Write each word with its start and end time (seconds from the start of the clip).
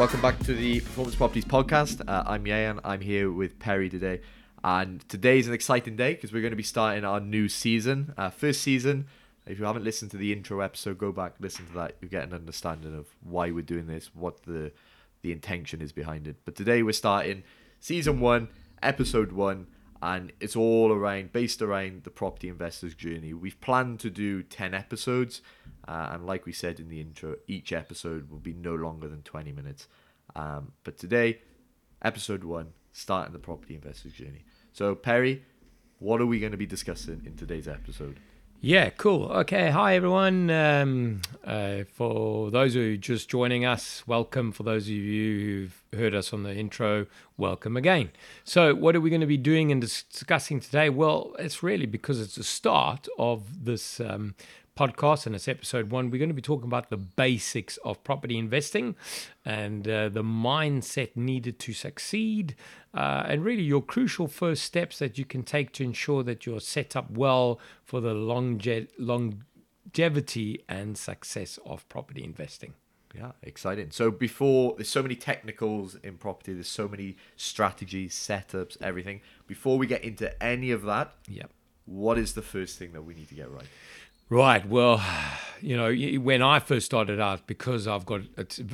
Welcome 0.00 0.22
back 0.22 0.38
to 0.44 0.54
the 0.54 0.80
Performance 0.80 1.14
Properties 1.14 1.44
Podcast. 1.44 2.00
Uh, 2.08 2.24
I'm 2.26 2.46
Yayan. 2.46 2.80
I'm 2.84 3.02
here 3.02 3.30
with 3.30 3.58
Perry 3.58 3.90
today. 3.90 4.22
And 4.64 5.06
today 5.10 5.38
is 5.38 5.46
an 5.46 5.52
exciting 5.52 5.94
day 5.94 6.14
because 6.14 6.32
we're 6.32 6.40
going 6.40 6.52
to 6.52 6.56
be 6.56 6.62
starting 6.62 7.04
our 7.04 7.20
new 7.20 7.50
season. 7.50 8.14
Uh, 8.16 8.30
first 8.30 8.62
season. 8.62 9.08
If 9.44 9.58
you 9.58 9.66
haven't 9.66 9.84
listened 9.84 10.10
to 10.12 10.16
the 10.16 10.32
intro 10.32 10.60
episode, 10.60 10.96
go 10.96 11.12
back, 11.12 11.34
listen 11.38 11.66
to 11.66 11.74
that. 11.74 11.96
You 12.00 12.08
get 12.08 12.26
an 12.26 12.32
understanding 12.32 12.96
of 12.96 13.08
why 13.22 13.50
we're 13.50 13.60
doing 13.60 13.88
this, 13.88 14.08
what 14.14 14.42
the 14.44 14.72
the 15.20 15.32
intention 15.32 15.82
is 15.82 15.92
behind 15.92 16.26
it. 16.26 16.36
But 16.46 16.54
today 16.54 16.82
we're 16.82 16.92
starting 16.92 17.42
season 17.78 18.20
one, 18.20 18.48
episode 18.82 19.32
one, 19.32 19.66
and 20.00 20.32
it's 20.40 20.56
all 20.56 20.92
around 20.92 21.34
based 21.34 21.60
around 21.60 22.04
the 22.04 22.10
property 22.10 22.48
investor's 22.48 22.94
journey. 22.94 23.34
We've 23.34 23.60
planned 23.60 24.00
to 24.00 24.08
do 24.08 24.42
10 24.42 24.72
episodes, 24.72 25.42
uh, 25.90 26.10
and 26.12 26.24
like 26.24 26.46
we 26.46 26.52
said 26.52 26.78
in 26.78 26.88
the 26.88 27.00
intro, 27.00 27.34
each 27.48 27.72
episode 27.72 28.30
will 28.30 28.38
be 28.38 28.52
no 28.52 28.76
longer 28.76 29.08
than 29.08 29.22
20 29.22 29.50
minutes. 29.50 29.88
Um, 30.36 30.70
but 30.84 30.96
today, 30.96 31.40
episode 32.00 32.44
one, 32.44 32.68
starting 32.92 33.32
the 33.32 33.40
property 33.40 33.74
investor's 33.74 34.12
journey. 34.12 34.44
So, 34.72 34.94
Perry, 34.94 35.42
what 35.98 36.20
are 36.20 36.26
we 36.26 36.38
going 36.38 36.52
to 36.52 36.58
be 36.58 36.64
discussing 36.66 37.22
in 37.26 37.34
today's 37.34 37.66
episode? 37.66 38.20
Yeah, 38.62 38.90
cool. 38.90 39.24
Okay, 39.32 39.70
hi 39.70 39.96
everyone. 39.96 40.50
Um, 40.50 41.22
uh, 41.42 41.84
for 41.92 42.52
those 42.52 42.74
who 42.74 42.92
are 42.92 42.96
just 42.96 43.28
joining 43.28 43.64
us, 43.64 44.06
welcome. 44.06 44.52
For 44.52 44.62
those 44.62 44.84
of 44.84 44.90
you 44.90 45.40
who've 45.40 45.82
heard 45.98 46.14
us 46.14 46.32
on 46.32 46.42
the 46.42 46.54
intro, 46.54 47.06
welcome 47.36 47.76
again. 47.76 48.10
So, 48.44 48.74
what 48.74 48.94
are 48.94 49.00
we 49.00 49.08
going 49.08 49.22
to 49.22 49.26
be 49.26 49.38
doing 49.38 49.72
and 49.72 49.80
discussing 49.80 50.60
today? 50.60 50.90
Well, 50.90 51.34
it's 51.38 51.62
really 51.62 51.86
because 51.86 52.20
it's 52.20 52.34
the 52.36 52.44
start 52.44 53.08
of 53.18 53.64
this 53.64 53.98
um, 53.98 54.34
podcast 54.80 55.26
and 55.26 55.34
it's 55.34 55.46
episode 55.46 55.90
one. 55.90 56.10
We're 56.10 56.16
going 56.18 56.30
to 56.30 56.34
be 56.34 56.40
talking 56.40 56.66
about 56.66 56.88
the 56.88 56.96
basics 56.96 57.76
of 57.84 58.02
property 58.02 58.38
investing 58.38 58.96
and 59.44 59.86
uh, 59.86 60.08
the 60.08 60.22
mindset 60.22 61.14
needed 61.16 61.58
to 61.58 61.74
succeed, 61.74 62.56
uh, 62.94 63.24
and 63.26 63.44
really 63.44 63.62
your 63.62 63.82
crucial 63.82 64.26
first 64.26 64.62
steps 64.62 64.98
that 64.98 65.18
you 65.18 65.26
can 65.26 65.42
take 65.42 65.72
to 65.72 65.84
ensure 65.84 66.22
that 66.22 66.46
you're 66.46 66.60
set 66.60 66.96
up 66.96 67.10
well 67.10 67.60
for 67.84 68.00
the 68.00 68.14
longe- 68.14 68.88
longevity 68.98 70.64
and 70.66 70.96
success 70.96 71.58
of 71.66 71.86
property 71.90 72.24
investing. 72.24 72.72
Yeah, 73.14 73.32
exciting. 73.42 73.90
So 73.90 74.10
before 74.10 74.76
there's 74.76 74.88
so 74.88 75.02
many 75.02 75.16
technicals 75.16 75.96
in 75.96 76.16
property, 76.16 76.54
there's 76.54 76.68
so 76.68 76.88
many 76.88 77.16
strategies, 77.36 78.14
setups, 78.14 78.78
everything. 78.80 79.20
Before 79.46 79.76
we 79.76 79.86
get 79.86 80.02
into 80.04 80.42
any 80.42 80.70
of 80.70 80.82
that, 80.84 81.12
Yep. 81.28 81.50
what 81.84 82.16
is 82.16 82.32
the 82.32 82.42
first 82.42 82.78
thing 82.78 82.92
that 82.92 83.02
we 83.02 83.12
need 83.14 83.28
to 83.28 83.34
get 83.34 83.50
right? 83.50 83.66
Right. 84.30 84.64
Well, 84.64 85.02
you 85.60 85.76
know, 85.76 85.92
when 86.20 86.40
I 86.40 86.60
first 86.60 86.86
started 86.86 87.20
out, 87.20 87.46
because 87.46 87.86
I've 87.86 88.06
got, 88.06 88.22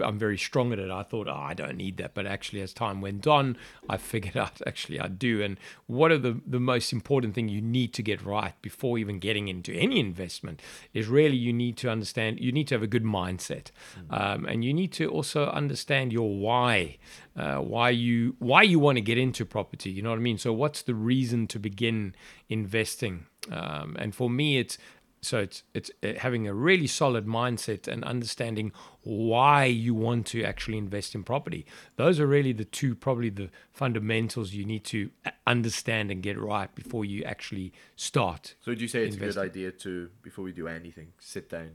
I'm 0.00 0.18
very 0.18 0.38
strong 0.38 0.72
at 0.72 0.78
it. 0.78 0.90
I 0.90 1.02
thought, 1.02 1.26
oh, 1.26 1.34
I 1.34 1.54
don't 1.54 1.76
need 1.76 1.96
that. 1.96 2.14
But 2.14 2.26
actually, 2.26 2.60
as 2.60 2.72
time 2.74 3.00
went 3.00 3.26
on, 3.26 3.56
I 3.88 3.96
figured 4.12 4.36
out 4.36 4.60
actually 4.66 5.00
I 5.00 5.08
do. 5.08 5.42
And 5.42 5.58
what 5.86 6.12
are 6.12 6.18
the 6.18 6.40
the 6.46 6.60
most 6.60 6.92
important 6.92 7.34
thing 7.34 7.48
you 7.48 7.62
need 7.62 7.94
to 7.94 8.02
get 8.02 8.22
right 8.22 8.52
before 8.60 8.98
even 8.98 9.18
getting 9.18 9.48
into 9.48 9.72
any 9.72 9.98
investment 9.98 10.60
is 10.92 11.08
really 11.08 11.36
you 11.36 11.54
need 11.54 11.78
to 11.78 11.90
understand. 11.90 12.38
You 12.38 12.52
need 12.52 12.68
to 12.68 12.74
have 12.74 12.82
a 12.82 12.86
good 12.86 13.04
mindset, 13.04 13.70
um, 14.10 14.44
and 14.44 14.62
you 14.62 14.74
need 14.74 14.92
to 14.92 15.08
also 15.08 15.46
understand 15.46 16.12
your 16.12 16.36
why. 16.36 16.98
Uh, 17.34 17.56
why 17.56 17.90
you 17.90 18.34
why 18.38 18.62
you 18.62 18.78
want 18.78 18.96
to 18.96 19.02
get 19.02 19.18
into 19.18 19.44
property. 19.44 19.90
You 19.90 20.02
know 20.02 20.10
what 20.10 20.18
I 20.18 20.22
mean. 20.22 20.38
So 20.38 20.52
what's 20.52 20.82
the 20.82 20.94
reason 20.94 21.46
to 21.48 21.58
begin 21.58 22.14
investing? 22.48 23.26
Um, 23.50 23.94
and 23.98 24.12
for 24.12 24.28
me, 24.28 24.58
it's 24.58 24.76
so 25.20 25.38
it's 25.38 25.62
it's 25.74 25.90
uh, 26.02 26.12
having 26.18 26.46
a 26.46 26.54
really 26.54 26.86
solid 26.86 27.26
mindset 27.26 27.88
and 27.88 28.04
understanding 28.04 28.72
why 29.02 29.64
you 29.64 29.94
want 29.94 30.26
to 30.26 30.44
actually 30.44 30.78
invest 30.78 31.14
in 31.14 31.24
property. 31.24 31.66
Those 31.96 32.20
are 32.20 32.26
really 32.26 32.52
the 32.52 32.64
two 32.64 32.94
probably 32.94 33.30
the 33.30 33.50
fundamentals 33.72 34.52
you 34.52 34.64
need 34.64 34.84
to 34.84 35.10
uh, 35.24 35.30
understand 35.46 36.10
and 36.10 36.22
get 36.22 36.38
right 36.38 36.72
before 36.74 37.04
you 37.04 37.24
actually 37.24 37.72
start. 37.96 38.54
So 38.60 38.70
would 38.70 38.80
you 38.80 38.88
say 38.88 39.04
it's 39.04 39.16
a 39.16 39.20
good 39.20 39.38
idea 39.38 39.72
to 39.72 40.10
before 40.22 40.44
we 40.44 40.52
do 40.52 40.68
anything, 40.68 41.12
sit 41.18 41.50
down, 41.50 41.70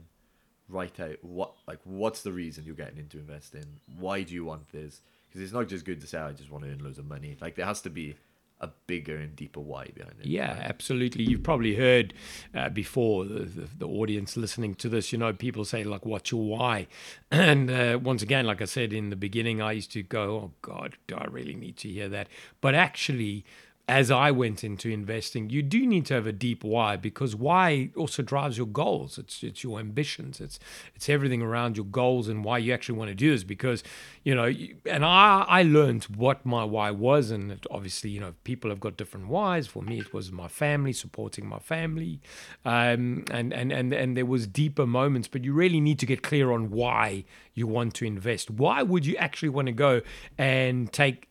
write 0.68 0.98
out 1.00 1.16
what 1.22 1.54
like 1.66 1.80
what's 1.84 2.22
the 2.22 2.32
reason 2.32 2.64
you're 2.64 2.74
getting 2.74 2.98
into 2.98 3.18
investing? 3.18 3.80
Why 3.98 4.22
do 4.22 4.34
you 4.34 4.44
want 4.44 4.72
this? 4.72 5.00
Because 5.28 5.42
it's 5.42 5.52
not 5.52 5.68
just 5.68 5.84
good 5.84 6.00
to 6.00 6.06
say 6.06 6.18
I 6.18 6.32
just 6.32 6.50
want 6.50 6.64
to 6.64 6.70
earn 6.70 6.84
loads 6.84 6.98
of 6.98 7.06
money. 7.06 7.36
Like 7.40 7.54
there 7.56 7.66
has 7.66 7.80
to 7.82 7.90
be 7.90 8.16
a 8.62 8.70
bigger 8.86 9.16
and 9.16 9.34
deeper 9.34 9.60
why 9.60 9.88
behind 9.94 10.14
it. 10.20 10.26
Yeah, 10.26 10.56
absolutely. 10.62 11.24
You've 11.24 11.42
probably 11.42 11.74
heard 11.74 12.14
uh, 12.54 12.68
before 12.68 13.24
the, 13.24 13.40
the, 13.40 13.68
the 13.78 13.86
audience 13.86 14.36
listening 14.36 14.76
to 14.76 14.88
this. 14.88 15.12
You 15.12 15.18
know, 15.18 15.32
people 15.32 15.64
say 15.64 15.82
like, 15.82 16.06
"What's 16.06 16.30
your 16.30 16.42
why?" 16.42 16.86
And 17.30 17.70
uh, 17.70 17.98
once 18.00 18.22
again, 18.22 18.46
like 18.46 18.62
I 18.62 18.66
said 18.66 18.92
in 18.92 19.10
the 19.10 19.16
beginning, 19.16 19.60
I 19.60 19.72
used 19.72 19.92
to 19.92 20.02
go, 20.02 20.22
"Oh 20.36 20.52
God, 20.62 20.96
do 21.08 21.16
I 21.16 21.26
really 21.26 21.54
need 21.54 21.76
to 21.78 21.88
hear 21.88 22.08
that?" 22.08 22.28
But 22.60 22.74
actually, 22.74 23.44
as 23.88 24.12
I 24.12 24.30
went 24.30 24.62
into 24.62 24.88
investing, 24.88 25.50
you 25.50 25.60
do 25.60 25.84
need 25.84 26.06
to 26.06 26.14
have 26.14 26.26
a 26.26 26.32
deep 26.32 26.62
why 26.62 26.96
because 26.96 27.34
why 27.34 27.90
also 27.96 28.22
drives 28.22 28.56
your 28.56 28.68
goals. 28.68 29.18
It's 29.18 29.42
it's 29.42 29.64
your 29.64 29.80
ambitions. 29.80 30.40
It's 30.40 30.60
it's 30.94 31.08
everything 31.08 31.42
around 31.42 31.76
your 31.76 31.86
goals 31.86 32.28
and 32.28 32.44
why 32.44 32.58
you 32.58 32.72
actually 32.72 32.96
want 32.96 33.08
to 33.08 33.14
do 33.14 33.32
this. 33.32 33.42
Because 33.42 33.82
you 34.22 34.36
know, 34.36 34.52
and 34.86 35.04
I 35.04 35.44
I 35.48 35.62
learned 35.64 36.04
what 36.04 36.46
my 36.46 36.62
why 36.62 36.92
was, 36.92 37.32
and 37.32 37.58
obviously 37.72 38.10
you 38.10 38.20
know 38.20 38.34
people 38.44 38.70
have 38.70 38.78
got 38.78 38.96
different 38.96 39.26
whys. 39.26 39.66
For 39.66 39.82
me, 39.82 39.98
it 39.98 40.14
was 40.14 40.30
my 40.30 40.48
family, 40.48 40.92
supporting 40.92 41.46
my 41.46 41.58
family, 41.58 42.20
um, 42.64 43.24
and 43.32 43.52
and 43.52 43.72
and 43.72 43.92
and 43.92 44.16
there 44.16 44.26
was 44.26 44.46
deeper 44.46 44.86
moments. 44.86 45.26
But 45.26 45.42
you 45.42 45.52
really 45.52 45.80
need 45.80 45.98
to 45.98 46.06
get 46.06 46.22
clear 46.22 46.52
on 46.52 46.70
why 46.70 47.24
you 47.52 47.66
want 47.66 47.94
to 47.94 48.04
invest. 48.04 48.48
Why 48.48 48.84
would 48.84 49.04
you 49.04 49.16
actually 49.16 49.48
want 49.48 49.66
to 49.66 49.72
go 49.72 50.02
and 50.38 50.92
take 50.92 51.28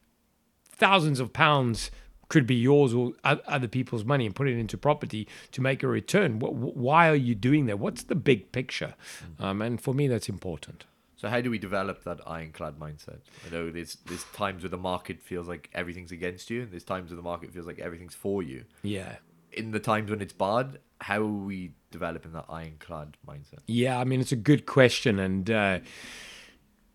thousands 0.76 1.22
of 1.22 1.32
pounds 1.32 1.92
could 2.32 2.48
be 2.48 2.56
yours 2.56 2.94
or 2.94 3.12
other 3.26 3.68
people's 3.68 4.06
money 4.06 4.26
and 4.26 4.34
put 4.34 4.48
it 4.48 4.58
into 4.58 4.78
property 4.78 5.28
to 5.52 5.60
make 5.62 5.84
a 5.84 5.88
return. 5.88 6.40
Wh- 6.40 6.56
wh- 6.62 6.78
Why 6.78 7.10
are 7.10 7.16
you 7.30 7.36
doing 7.36 7.66
that? 7.68 7.78
What's 7.78 8.04
the 8.04 8.16
big 8.16 8.52
picture? 8.54 8.96
Um, 9.38 9.62
and 9.62 9.80
for 9.82 9.94
me, 9.94 10.08
that's 10.08 10.30
important. 10.30 10.86
So 11.18 11.28
how 11.28 11.42
do 11.42 11.52
we 11.52 11.60
develop 11.60 12.04
that 12.06 12.20
ironclad 12.26 12.80
mindset? 12.80 13.20
I 13.46 13.52
know 13.52 13.70
there's 13.70 13.98
there's 14.08 14.24
times 14.34 14.64
where 14.64 14.70
the 14.78 14.78
market 14.92 15.22
feels 15.22 15.48
like 15.48 15.70
everything's 15.74 16.12
against 16.12 16.50
you, 16.50 16.62
and 16.64 16.72
there's 16.72 16.86
times 16.86 17.10
where 17.12 17.18
the 17.18 17.22
market 17.34 17.52
feels 17.54 17.68
like 17.68 17.80
everything's 17.80 18.16
for 18.16 18.42
you. 18.42 18.64
Yeah. 18.82 19.18
In 19.52 19.72
the 19.72 19.80
times 19.82 20.10
when 20.10 20.22
it's 20.22 20.34
bad, 20.34 20.80
how 21.02 21.20
are 21.22 21.26
we 21.52 21.74
developing 21.92 22.32
that 22.32 22.46
ironclad 22.50 23.18
mindset? 23.28 23.60
Yeah, 23.68 24.00
I 24.00 24.06
mean, 24.06 24.22
it's 24.22 24.32
a 24.32 24.44
good 24.52 24.66
question. 24.66 25.20
And 25.20 25.52
uh, 25.52 25.80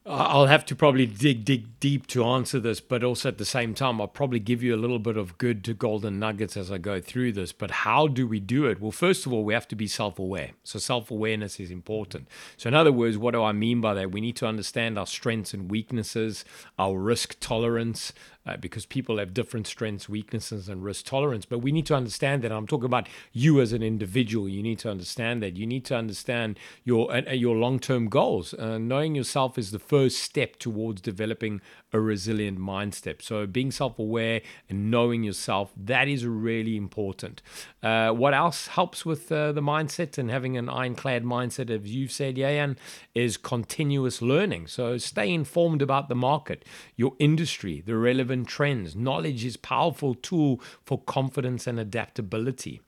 I'll 0.09 0.47
have 0.47 0.65
to 0.67 0.77
probably 0.77 1.07
dig, 1.07 1.45
dig 1.45 1.81
deep 1.81 2.07
to 2.09 2.25
answer 2.25 2.61
this, 2.61 2.81
but 2.81 3.03
also 3.03 3.29
at 3.29 3.39
the 3.39 3.45
same 3.45 3.75
time, 3.75 4.01
I'll 4.01 4.07
probably 4.07 4.39
give 4.39 4.63
you 4.63 4.73
a 4.73 4.79
little 4.79 5.01
bit 5.01 5.17
of 5.17 5.37
good 5.37 5.65
to 5.65 5.75
golden 5.75 6.21
nuggets 6.21 6.57
as 6.57 6.71
I 6.71 6.79
go 6.79 7.01
through 7.01 7.33
this. 7.33 7.53
But 7.53 7.73
how 7.73 8.07
do 8.07 8.29
we 8.29 8.39
do 8.39 8.67
it? 8.67 8.81
Well, 8.81 8.93
first 8.93 9.27
of 9.27 9.33
all, 9.33 9.45
we 9.45 9.53
have 9.53 9.67
to 9.69 9.75
be 9.75 9.89
self 9.89 10.21
aware. 10.21 10.51
So, 10.63 10.79
self 10.79 11.11
awareness 11.11 11.59
is 11.59 11.73
important. 11.73 12.29
So, 12.57 12.69
in 12.69 12.75
other 12.75 12.93
words, 12.93 13.19
what 13.19 13.33
do 13.33 13.43
I 13.43 13.51
mean 13.51 13.81
by 13.81 13.95
that? 13.95 14.13
We 14.13 14.21
need 14.21 14.37
to 14.37 14.47
understand 14.47 14.97
our 14.97 15.09
strengths 15.09 15.53
and 15.53 15.69
weaknesses, 15.69 16.45
our 16.79 16.97
risk 16.97 17.39
tolerance, 17.41 18.13
uh, 18.47 18.57
because 18.57 18.87
people 18.87 19.19
have 19.19 19.35
different 19.35 19.67
strengths, 19.67 20.09
weaknesses, 20.09 20.69
and 20.69 20.85
risk 20.85 21.05
tolerance. 21.05 21.45
But 21.45 21.59
we 21.59 21.73
need 21.73 21.87
to 21.87 21.95
understand 21.95 22.43
that. 22.43 22.53
I'm 22.53 22.67
talking 22.67 22.87
about 22.87 23.09
you 23.33 23.61
as 23.61 23.73
an 23.73 23.83
individual. 23.83 24.49
You 24.49 24.63
need 24.63 24.79
to 24.81 24.91
understand 24.91 25.43
that. 25.43 25.57
You 25.57 25.67
need 25.67 25.85
to 25.87 25.97
understand 25.97 26.59
your 26.85 27.13
uh, 27.13 27.23
uh, 27.29 27.33
your 27.33 27.57
long 27.57 27.79
term 27.79 28.09
goals. 28.09 28.55
Uh, 28.55 28.79
knowing 28.79 29.15
yourself 29.15 29.59
is 29.59 29.71
the 29.71 29.79
first 29.79 30.19
step 30.19 30.57
towards 30.57 31.01
developing 31.01 31.61
a 31.93 32.01
resilient 32.01 32.59
mindset. 32.59 33.23
So 33.23 33.47
being 33.47 33.71
self 33.71 33.99
aware 33.99 34.43
and 34.69 34.91
knowing 34.91 35.25
yourself 35.25 35.73
that 35.77 36.09
is 36.09 36.25
really 36.27 36.77
important. 36.77 37.43
Uh, 37.83 38.11
what 38.11 38.35
else 38.35 38.69
helps 38.69 39.05
with 39.07 39.31
uh, 39.31 39.53
the 39.53 39.61
mindset 39.61 40.19
and 40.19 40.31
having 40.31 40.57
an 40.57 40.69
ironclad 40.69 41.25
mindset, 41.25 41.71
as 41.71 41.87
you've 41.95 42.13
said, 42.13 42.37
Yayan, 42.37 42.77
is 43.15 43.37
continuous 43.37 44.21
learning. 44.21 44.67
So 44.67 44.99
stay 44.99 45.33
informed 45.33 45.83
about 45.83 46.09
the 46.09 46.15
market, 46.15 46.65
your 46.97 47.15
industry, 47.19 47.83
the 47.85 47.97
relevant 47.97 48.36
trends. 48.45 48.95
Knowledge 48.95 49.45
is 49.45 49.57
powerful 49.57 50.15
tool 50.15 50.61
for 50.85 51.01
confidence 51.03 51.67
and 51.67 51.81
adaptability. 51.81 52.81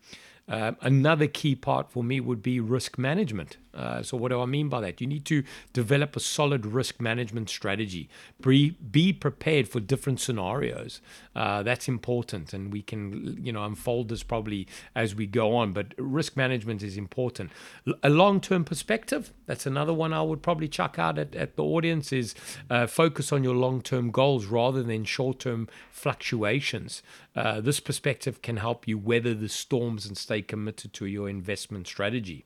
Um, 0.48 0.76
another 0.80 1.26
key 1.26 1.54
part 1.54 1.90
for 1.90 2.02
me 2.02 2.20
would 2.20 2.42
be 2.42 2.58
risk 2.58 2.96
management. 2.96 3.58
Uh, 3.74 4.02
so, 4.02 4.16
what 4.16 4.30
do 4.30 4.40
I 4.40 4.46
mean 4.46 4.68
by 4.68 4.80
that? 4.80 5.00
You 5.00 5.06
need 5.06 5.24
to 5.26 5.44
develop 5.72 6.16
a 6.16 6.20
solid 6.20 6.66
risk 6.66 7.00
management 7.00 7.48
strategy. 7.48 8.08
Be, 8.40 8.70
be 8.70 9.12
prepared 9.12 9.68
for 9.68 9.78
different 9.78 10.20
scenarios. 10.20 11.00
Uh, 11.36 11.62
that's 11.62 11.86
important, 11.86 12.52
and 12.52 12.72
we 12.72 12.82
can, 12.82 13.38
you 13.44 13.52
know, 13.52 13.64
unfold 13.64 14.08
this 14.08 14.22
probably 14.22 14.66
as 14.96 15.14
we 15.14 15.26
go 15.26 15.54
on. 15.54 15.72
But 15.72 15.94
risk 15.96 16.36
management 16.36 16.82
is 16.82 16.96
important. 16.96 17.50
L- 17.86 17.94
a 18.02 18.08
long-term 18.08 18.64
perspective. 18.64 19.32
That's 19.46 19.66
another 19.66 19.94
one 19.94 20.12
I 20.12 20.22
would 20.22 20.42
probably 20.42 20.66
chuck 20.66 20.98
out 20.98 21.18
at, 21.18 21.34
at 21.36 21.56
the 21.56 21.62
audience. 21.62 22.12
Is 22.12 22.34
uh, 22.70 22.86
focus 22.86 23.32
on 23.32 23.44
your 23.44 23.54
long-term 23.54 24.10
goals 24.10 24.46
rather 24.46 24.82
than 24.82 25.04
short-term 25.04 25.68
fluctuations. 25.90 27.02
Uh, 27.38 27.60
this 27.60 27.78
perspective 27.78 28.42
can 28.42 28.56
help 28.56 28.88
you 28.88 28.98
weather 28.98 29.32
the 29.32 29.48
storms 29.48 30.06
and 30.06 30.18
stay 30.18 30.42
committed 30.42 30.92
to 30.92 31.06
your 31.06 31.28
investment 31.28 31.86
strategy. 31.86 32.44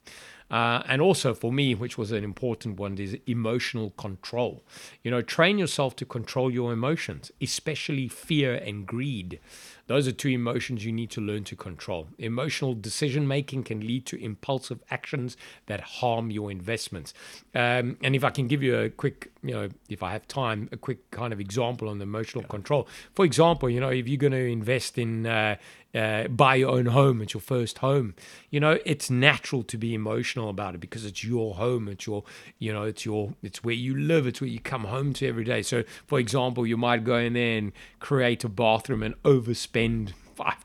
Uh, 0.52 0.82
and 0.86 1.00
also 1.00 1.32
for 1.32 1.50
me, 1.50 1.74
which 1.74 1.96
was 1.96 2.12
an 2.12 2.22
important 2.22 2.78
one, 2.78 2.98
is 2.98 3.16
emotional 3.26 3.90
control. 3.90 4.62
You 5.02 5.10
know, 5.10 5.22
train 5.22 5.58
yourself 5.58 5.96
to 5.96 6.04
control 6.04 6.50
your 6.50 6.72
emotions, 6.72 7.32
especially 7.40 8.06
fear 8.06 8.54
and 8.54 8.86
greed. 8.86 9.40
Those 9.86 10.06
are 10.06 10.12
two 10.12 10.28
emotions 10.28 10.84
you 10.84 10.92
need 10.92 11.10
to 11.10 11.20
learn 11.20 11.44
to 11.44 11.56
control. 11.56 12.08
Emotional 12.18 12.74
decision 12.74 13.26
making 13.26 13.64
can 13.64 13.80
lead 13.80 14.06
to 14.06 14.22
impulsive 14.22 14.80
actions 14.90 15.36
that 15.66 15.80
harm 15.80 16.30
your 16.30 16.50
investments. 16.50 17.12
Um, 17.54 17.96
and 18.02 18.14
if 18.14 18.22
I 18.22 18.30
can 18.30 18.46
give 18.46 18.62
you 18.62 18.78
a 18.78 18.90
quick, 18.90 19.32
you 19.42 19.54
know, 19.54 19.68
if 19.88 20.02
I 20.02 20.12
have 20.12 20.28
time, 20.28 20.68
a 20.70 20.76
quick 20.76 21.10
kind 21.10 21.32
of 21.32 21.40
example 21.40 21.88
on 21.88 21.98
the 21.98 22.04
emotional 22.04 22.42
yeah. 22.44 22.48
control. 22.48 22.86
For 23.14 23.24
example, 23.24 23.68
you 23.68 23.80
know, 23.80 23.90
if 23.90 24.06
you're 24.06 24.18
going 24.18 24.32
to 24.32 24.46
invest 24.46 24.98
in 24.98 25.26
uh, 25.26 25.56
uh, 25.94 26.28
buy 26.28 26.54
your 26.54 26.70
own 26.70 26.86
home, 26.86 27.20
it's 27.20 27.34
your 27.34 27.40
first 27.40 27.78
home. 27.78 28.14
You 28.50 28.60
know, 28.60 28.78
it's 28.84 29.10
natural 29.10 29.62
to 29.64 29.76
be 29.76 29.94
emotional 29.94 30.48
about 30.48 30.74
it 30.74 30.80
because 30.80 31.04
it's 31.04 31.22
your 31.22 31.54
home. 31.54 31.88
It's 31.88 32.06
your, 32.06 32.24
you 32.58 32.72
know, 32.72 32.84
it's 32.84 33.04
your, 33.04 33.34
it's 33.42 33.62
where 33.62 33.74
you 33.74 33.96
live. 33.96 34.26
It's 34.26 34.40
where 34.40 34.48
you 34.48 34.60
come 34.60 34.84
home 34.84 35.12
to 35.14 35.28
every 35.28 35.44
day. 35.44 35.62
So, 35.62 35.84
for 36.06 36.18
example, 36.18 36.66
you 36.66 36.76
might 36.76 37.04
go 37.04 37.16
in 37.16 37.34
there 37.34 37.58
and 37.58 37.72
create 38.00 38.44
a 38.44 38.48
bathroom 38.48 39.02
and 39.02 39.20
overspend 39.22 40.12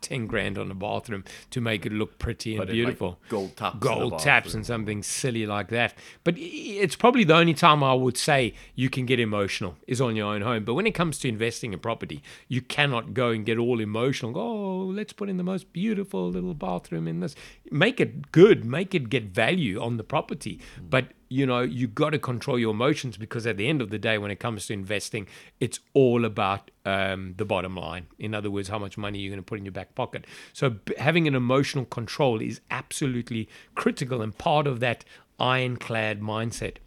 ten 0.07 0.25
grand 0.25 0.57
on 0.57 0.71
a 0.71 0.75
bathroom 0.75 1.23
to 1.51 1.59
make 1.59 1.85
it 1.85 1.91
look 1.91 2.17
pretty 2.17 2.55
and 2.55 2.65
but 2.65 2.71
beautiful. 2.71 3.19
Like 3.23 3.29
gold 3.29 3.57
taps, 3.57 3.79
gold 3.79 4.19
taps, 4.19 4.53
and 4.53 4.65
something 4.65 5.03
silly 5.03 5.45
like 5.45 5.67
that. 5.69 5.93
But 6.23 6.35
it's 6.37 6.95
probably 6.95 7.25
the 7.25 7.35
only 7.35 7.53
time 7.53 7.83
I 7.83 7.93
would 7.93 8.17
say 8.17 8.53
you 8.75 8.89
can 8.89 9.05
get 9.05 9.19
emotional 9.19 9.75
is 9.85 9.99
on 9.99 10.15
your 10.15 10.33
own 10.33 10.41
home. 10.41 10.63
But 10.63 10.75
when 10.75 10.87
it 10.87 10.95
comes 10.95 11.19
to 11.19 11.27
investing 11.27 11.73
in 11.73 11.79
property, 11.79 12.23
you 12.47 12.61
cannot 12.61 13.13
go 13.13 13.29
and 13.31 13.45
get 13.45 13.57
all 13.57 13.81
emotional. 13.81 14.31
Go, 14.31 14.41
oh, 14.41 14.77
let's 14.85 15.11
put 15.11 15.27
in 15.27 15.37
the 15.37 15.43
most 15.43 15.73
beautiful 15.73 16.29
little 16.29 16.53
bathroom 16.53 17.07
in 17.07 17.19
this. 17.19 17.35
Make 17.69 17.99
it 17.99 18.31
good. 18.31 18.63
Make 18.63 18.95
it 18.95 19.09
get 19.09 19.25
value 19.25 19.81
on 19.81 19.97
the 19.97 20.03
property. 20.03 20.59
Mm. 20.79 20.89
But 20.89 21.07
you 21.29 21.45
know 21.45 21.61
you 21.61 21.87
got 21.87 22.11
to 22.11 22.19
control 22.19 22.57
your 22.57 22.71
emotions 22.71 23.17
because 23.17 23.45
at 23.45 23.57
the 23.57 23.67
end 23.67 23.81
of 23.81 23.89
the 23.89 23.99
day 23.99 24.17
when 24.17 24.31
it 24.31 24.39
comes 24.39 24.67
to 24.67 24.73
investing 24.73 25.27
it's 25.59 25.79
all 25.93 26.25
about 26.25 26.71
um, 26.85 27.33
the 27.37 27.45
bottom 27.45 27.75
line 27.75 28.07
in 28.17 28.33
other 28.33 28.49
words 28.49 28.69
how 28.69 28.79
much 28.79 28.97
money 28.97 29.19
you're 29.19 29.31
going 29.31 29.39
to 29.39 29.45
put 29.45 29.59
in 29.59 29.65
your 29.65 29.71
back 29.71 29.93
pocket 29.95 30.25
so 30.53 30.69
b- 30.71 30.93
having 30.97 31.27
an 31.27 31.35
emotional 31.35 31.85
control 31.85 32.41
is 32.41 32.61
absolutely 32.71 33.47
critical 33.75 34.21
and 34.21 34.37
part 34.37 34.67
of 34.67 34.79
that 34.79 35.03
ironclad 35.39 36.21
mindset 36.21 36.77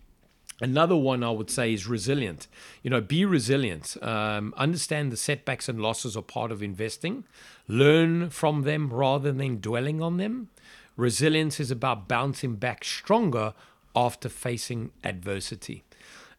Another 0.63 0.97
one 0.97 1.25
I 1.25 1.31
would 1.31 1.51
say 1.51 1.73
is 1.73 1.87
resilient. 1.87 2.47
You 2.83 2.91
know, 2.91 3.01
be 3.01 3.25
resilient. 3.25 3.97
Um, 4.03 4.53
understand 4.59 5.11
the 5.11 5.17
setbacks 5.17 5.71
and 5.71 5.81
losses 5.81 6.17
are 6.17 6.23
part 6.23 6.53
of 6.53 6.63
investing. 6.63 7.25
Learn 7.67 8.29
from 8.29 8.63
them 8.63 8.93
rather 8.93 9.33
than 9.33 9.61
dwelling 9.61 10.03
on 10.03 10.19
them. 10.19 10.51
Resilience 10.97 11.61
is 11.61 11.71
about 11.71 12.09
bouncing 12.09 12.57
back 12.57 12.85
stronger 12.85 13.55
after 13.95 14.29
facing 14.29 14.91
adversity. 15.05 15.85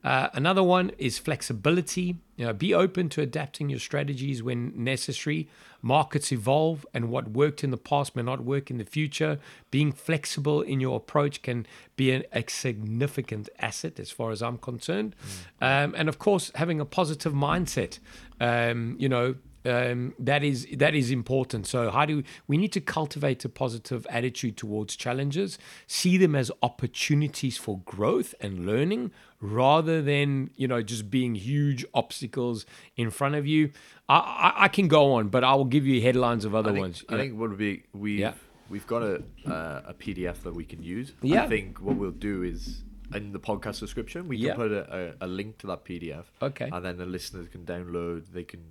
Uh, 0.03 0.29
another 0.33 0.63
one 0.63 0.91
is 0.97 1.19
flexibility. 1.19 2.17
You 2.35 2.47
know, 2.47 2.53
be 2.53 2.73
open 2.73 3.07
to 3.09 3.21
adapting 3.21 3.69
your 3.69 3.79
strategies 3.79 4.41
when 4.41 4.73
necessary. 4.75 5.47
Markets 5.83 6.31
evolve, 6.31 6.85
and 6.93 7.09
what 7.09 7.29
worked 7.29 7.63
in 7.63 7.69
the 7.69 7.77
past 7.77 8.15
may 8.15 8.23
not 8.23 8.43
work 8.43 8.71
in 8.71 8.77
the 8.77 8.83
future. 8.83 9.39
Being 9.69 9.91
flexible 9.91 10.61
in 10.61 10.79
your 10.79 10.97
approach 10.97 11.43
can 11.43 11.67
be 11.95 12.11
an, 12.11 12.23
a 12.33 12.43
significant 12.47 13.49
asset, 13.59 13.99
as 13.99 14.09
far 14.09 14.31
as 14.31 14.41
I'm 14.41 14.57
concerned. 14.57 15.15
Mm. 15.61 15.85
Um, 15.85 15.95
and 15.95 16.09
of 16.09 16.17
course, 16.17 16.51
having 16.55 16.79
a 16.79 16.85
positive 16.85 17.33
mindset. 17.33 17.99
Um, 18.39 18.95
you 18.97 19.09
know, 19.09 19.35
um, 19.65 20.13
that 20.19 20.43
is 20.43 20.67
that 20.77 20.95
is 20.95 21.11
important. 21.11 21.67
So 21.67 21.91
how 21.91 22.05
do 22.05 22.23
we 22.47 22.57
need 22.57 22.71
to 22.73 22.81
cultivate 22.81 23.45
a 23.45 23.49
positive 23.49 24.07
attitude 24.09 24.57
towards 24.57 24.95
challenges, 24.95 25.57
see 25.87 26.17
them 26.17 26.35
as 26.35 26.51
opportunities 26.61 27.57
for 27.57 27.79
growth 27.79 28.33
and 28.41 28.65
learning, 28.65 29.11
rather 29.39 30.01
than 30.01 30.49
you 30.55 30.67
know 30.67 30.81
just 30.81 31.09
being 31.09 31.35
huge 31.35 31.85
obstacles 31.93 32.65
in 32.95 33.09
front 33.11 33.35
of 33.35 33.45
you. 33.45 33.71
I, 34.09 34.17
I, 34.17 34.63
I 34.63 34.67
can 34.67 34.87
go 34.87 35.13
on, 35.13 35.29
but 35.29 35.43
I 35.43 35.53
will 35.55 35.65
give 35.65 35.85
you 35.85 36.01
headlines 36.01 36.45
of 36.45 36.55
other 36.55 36.71
I 36.71 36.73
think, 36.73 36.81
ones. 36.81 37.03
I 37.09 37.17
think 37.17 37.39
what 37.39 37.49
would 37.49 37.59
be 37.59 37.83
we 37.93 38.19
yeah. 38.19 38.33
we've 38.69 38.87
got 38.87 39.03
a 39.03 39.23
uh, 39.45 39.81
a 39.87 39.93
PDF 39.93 40.41
that 40.43 40.55
we 40.55 40.65
can 40.65 40.81
use. 40.81 41.13
Yeah. 41.21 41.43
I 41.43 41.47
think 41.47 41.79
what 41.81 41.97
we'll 41.97 42.11
do 42.11 42.43
is 42.43 42.83
in 43.13 43.33
the 43.33 43.39
podcast 43.39 43.79
description 43.79 44.27
we 44.27 44.37
can 44.37 44.45
yeah. 44.47 44.55
put 44.55 44.71
a, 44.71 45.13
a, 45.21 45.25
a, 45.25 45.27
link 45.27 45.57
to 45.59 45.67
that 45.67 45.83
PDF. 45.83 46.25
Okay. 46.41 46.69
And 46.71 46.85
then 46.85 46.97
the 46.97 47.05
listeners 47.05 47.49
can 47.49 47.65
download. 47.65 48.31
They 48.31 48.45
can 48.45 48.63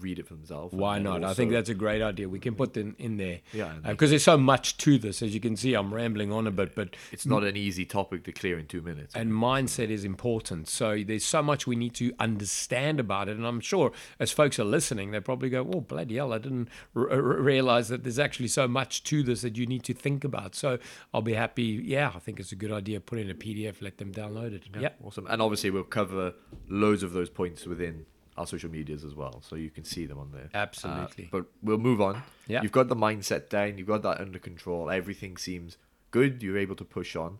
read 0.00 0.18
it 0.18 0.26
for 0.26 0.34
themselves. 0.34 0.74
Why 0.74 0.98
not? 0.98 1.22
Also, 1.22 1.28
I 1.28 1.34
think 1.34 1.52
that's 1.52 1.68
a 1.68 1.74
great 1.74 2.02
idea. 2.02 2.28
We 2.28 2.38
can 2.38 2.54
put 2.54 2.74
them 2.74 2.94
in 2.98 3.16
there. 3.16 3.40
Yeah, 3.52 3.74
because 3.82 4.10
uh, 4.10 4.12
there's 4.12 4.24
so 4.24 4.36
much 4.36 4.76
to 4.78 4.98
this. 4.98 5.22
As 5.22 5.34
you 5.34 5.40
can 5.40 5.56
see, 5.56 5.74
I'm 5.74 5.92
rambling 5.92 6.32
on 6.32 6.46
a 6.46 6.50
bit, 6.50 6.74
but 6.74 6.96
it's 7.12 7.26
not 7.26 7.44
an 7.44 7.56
easy 7.56 7.84
topic 7.84 8.24
to 8.24 8.32
clear 8.32 8.58
in 8.58 8.66
two 8.66 8.82
minutes. 8.82 9.14
And 9.14 9.32
mindset 9.32 9.90
is 9.90 10.04
important. 10.04 10.68
So 10.68 11.02
there's 11.06 11.24
so 11.24 11.42
much 11.42 11.66
we 11.66 11.76
need 11.76 11.94
to 11.94 12.12
understand 12.18 13.00
about 13.00 13.28
it. 13.28 13.36
And 13.36 13.46
I'm 13.46 13.60
sure 13.60 13.92
as 14.18 14.32
folks 14.32 14.58
are 14.58 14.64
listening, 14.64 15.10
they 15.10 15.20
probably 15.20 15.50
go, 15.50 15.68
"Oh 15.74 15.80
bloody 15.80 16.16
hell! 16.16 16.32
I 16.32 16.38
didn't 16.38 16.68
r- 16.94 17.10
r- 17.10 17.22
realize 17.22 17.88
that 17.88 18.02
there's 18.02 18.18
actually 18.18 18.48
so 18.48 18.68
much 18.68 19.04
to 19.04 19.22
this 19.22 19.42
that 19.42 19.56
you 19.56 19.66
need 19.66 19.84
to 19.84 19.94
think 19.94 20.24
about." 20.24 20.54
So 20.54 20.78
I'll 21.12 21.22
be 21.22 21.34
happy. 21.34 21.80
Yeah, 21.84 22.12
I 22.14 22.18
think 22.18 22.40
it's 22.40 22.52
a 22.52 22.56
good 22.56 22.72
idea. 22.72 23.00
Put 23.00 23.18
in 23.18 23.30
a 23.30 23.34
PDF, 23.34 23.80
let 23.80 23.98
them 23.98 24.12
download 24.12 24.52
it. 24.54 24.64
Yeah, 24.74 24.80
yep. 24.80 24.98
awesome. 25.02 25.26
And 25.28 25.40
obviously, 25.40 25.70
we'll 25.70 25.84
cover 25.84 26.34
loads 26.68 27.02
of 27.02 27.12
those 27.12 27.30
points 27.30 27.66
within 27.66 28.06
our 28.36 28.46
social 28.46 28.70
medias 28.70 29.04
as 29.04 29.14
well, 29.14 29.42
so 29.42 29.56
you 29.56 29.70
can 29.70 29.84
see 29.84 30.06
them 30.06 30.18
on 30.18 30.30
there. 30.32 30.50
Absolutely. 30.54 31.24
Uh, 31.24 31.28
but 31.30 31.46
we'll 31.62 31.78
move 31.78 32.00
on. 32.00 32.22
Yeah. 32.46 32.62
You've 32.62 32.72
got 32.72 32.88
the 32.88 32.96
mindset 32.96 33.48
down. 33.48 33.78
You've 33.78 33.86
got 33.86 34.02
that 34.02 34.20
under 34.20 34.38
control. 34.38 34.90
Everything 34.90 35.36
seems 35.36 35.76
good. 36.10 36.42
You're 36.42 36.58
able 36.58 36.76
to 36.76 36.84
push 36.84 37.16
on. 37.16 37.38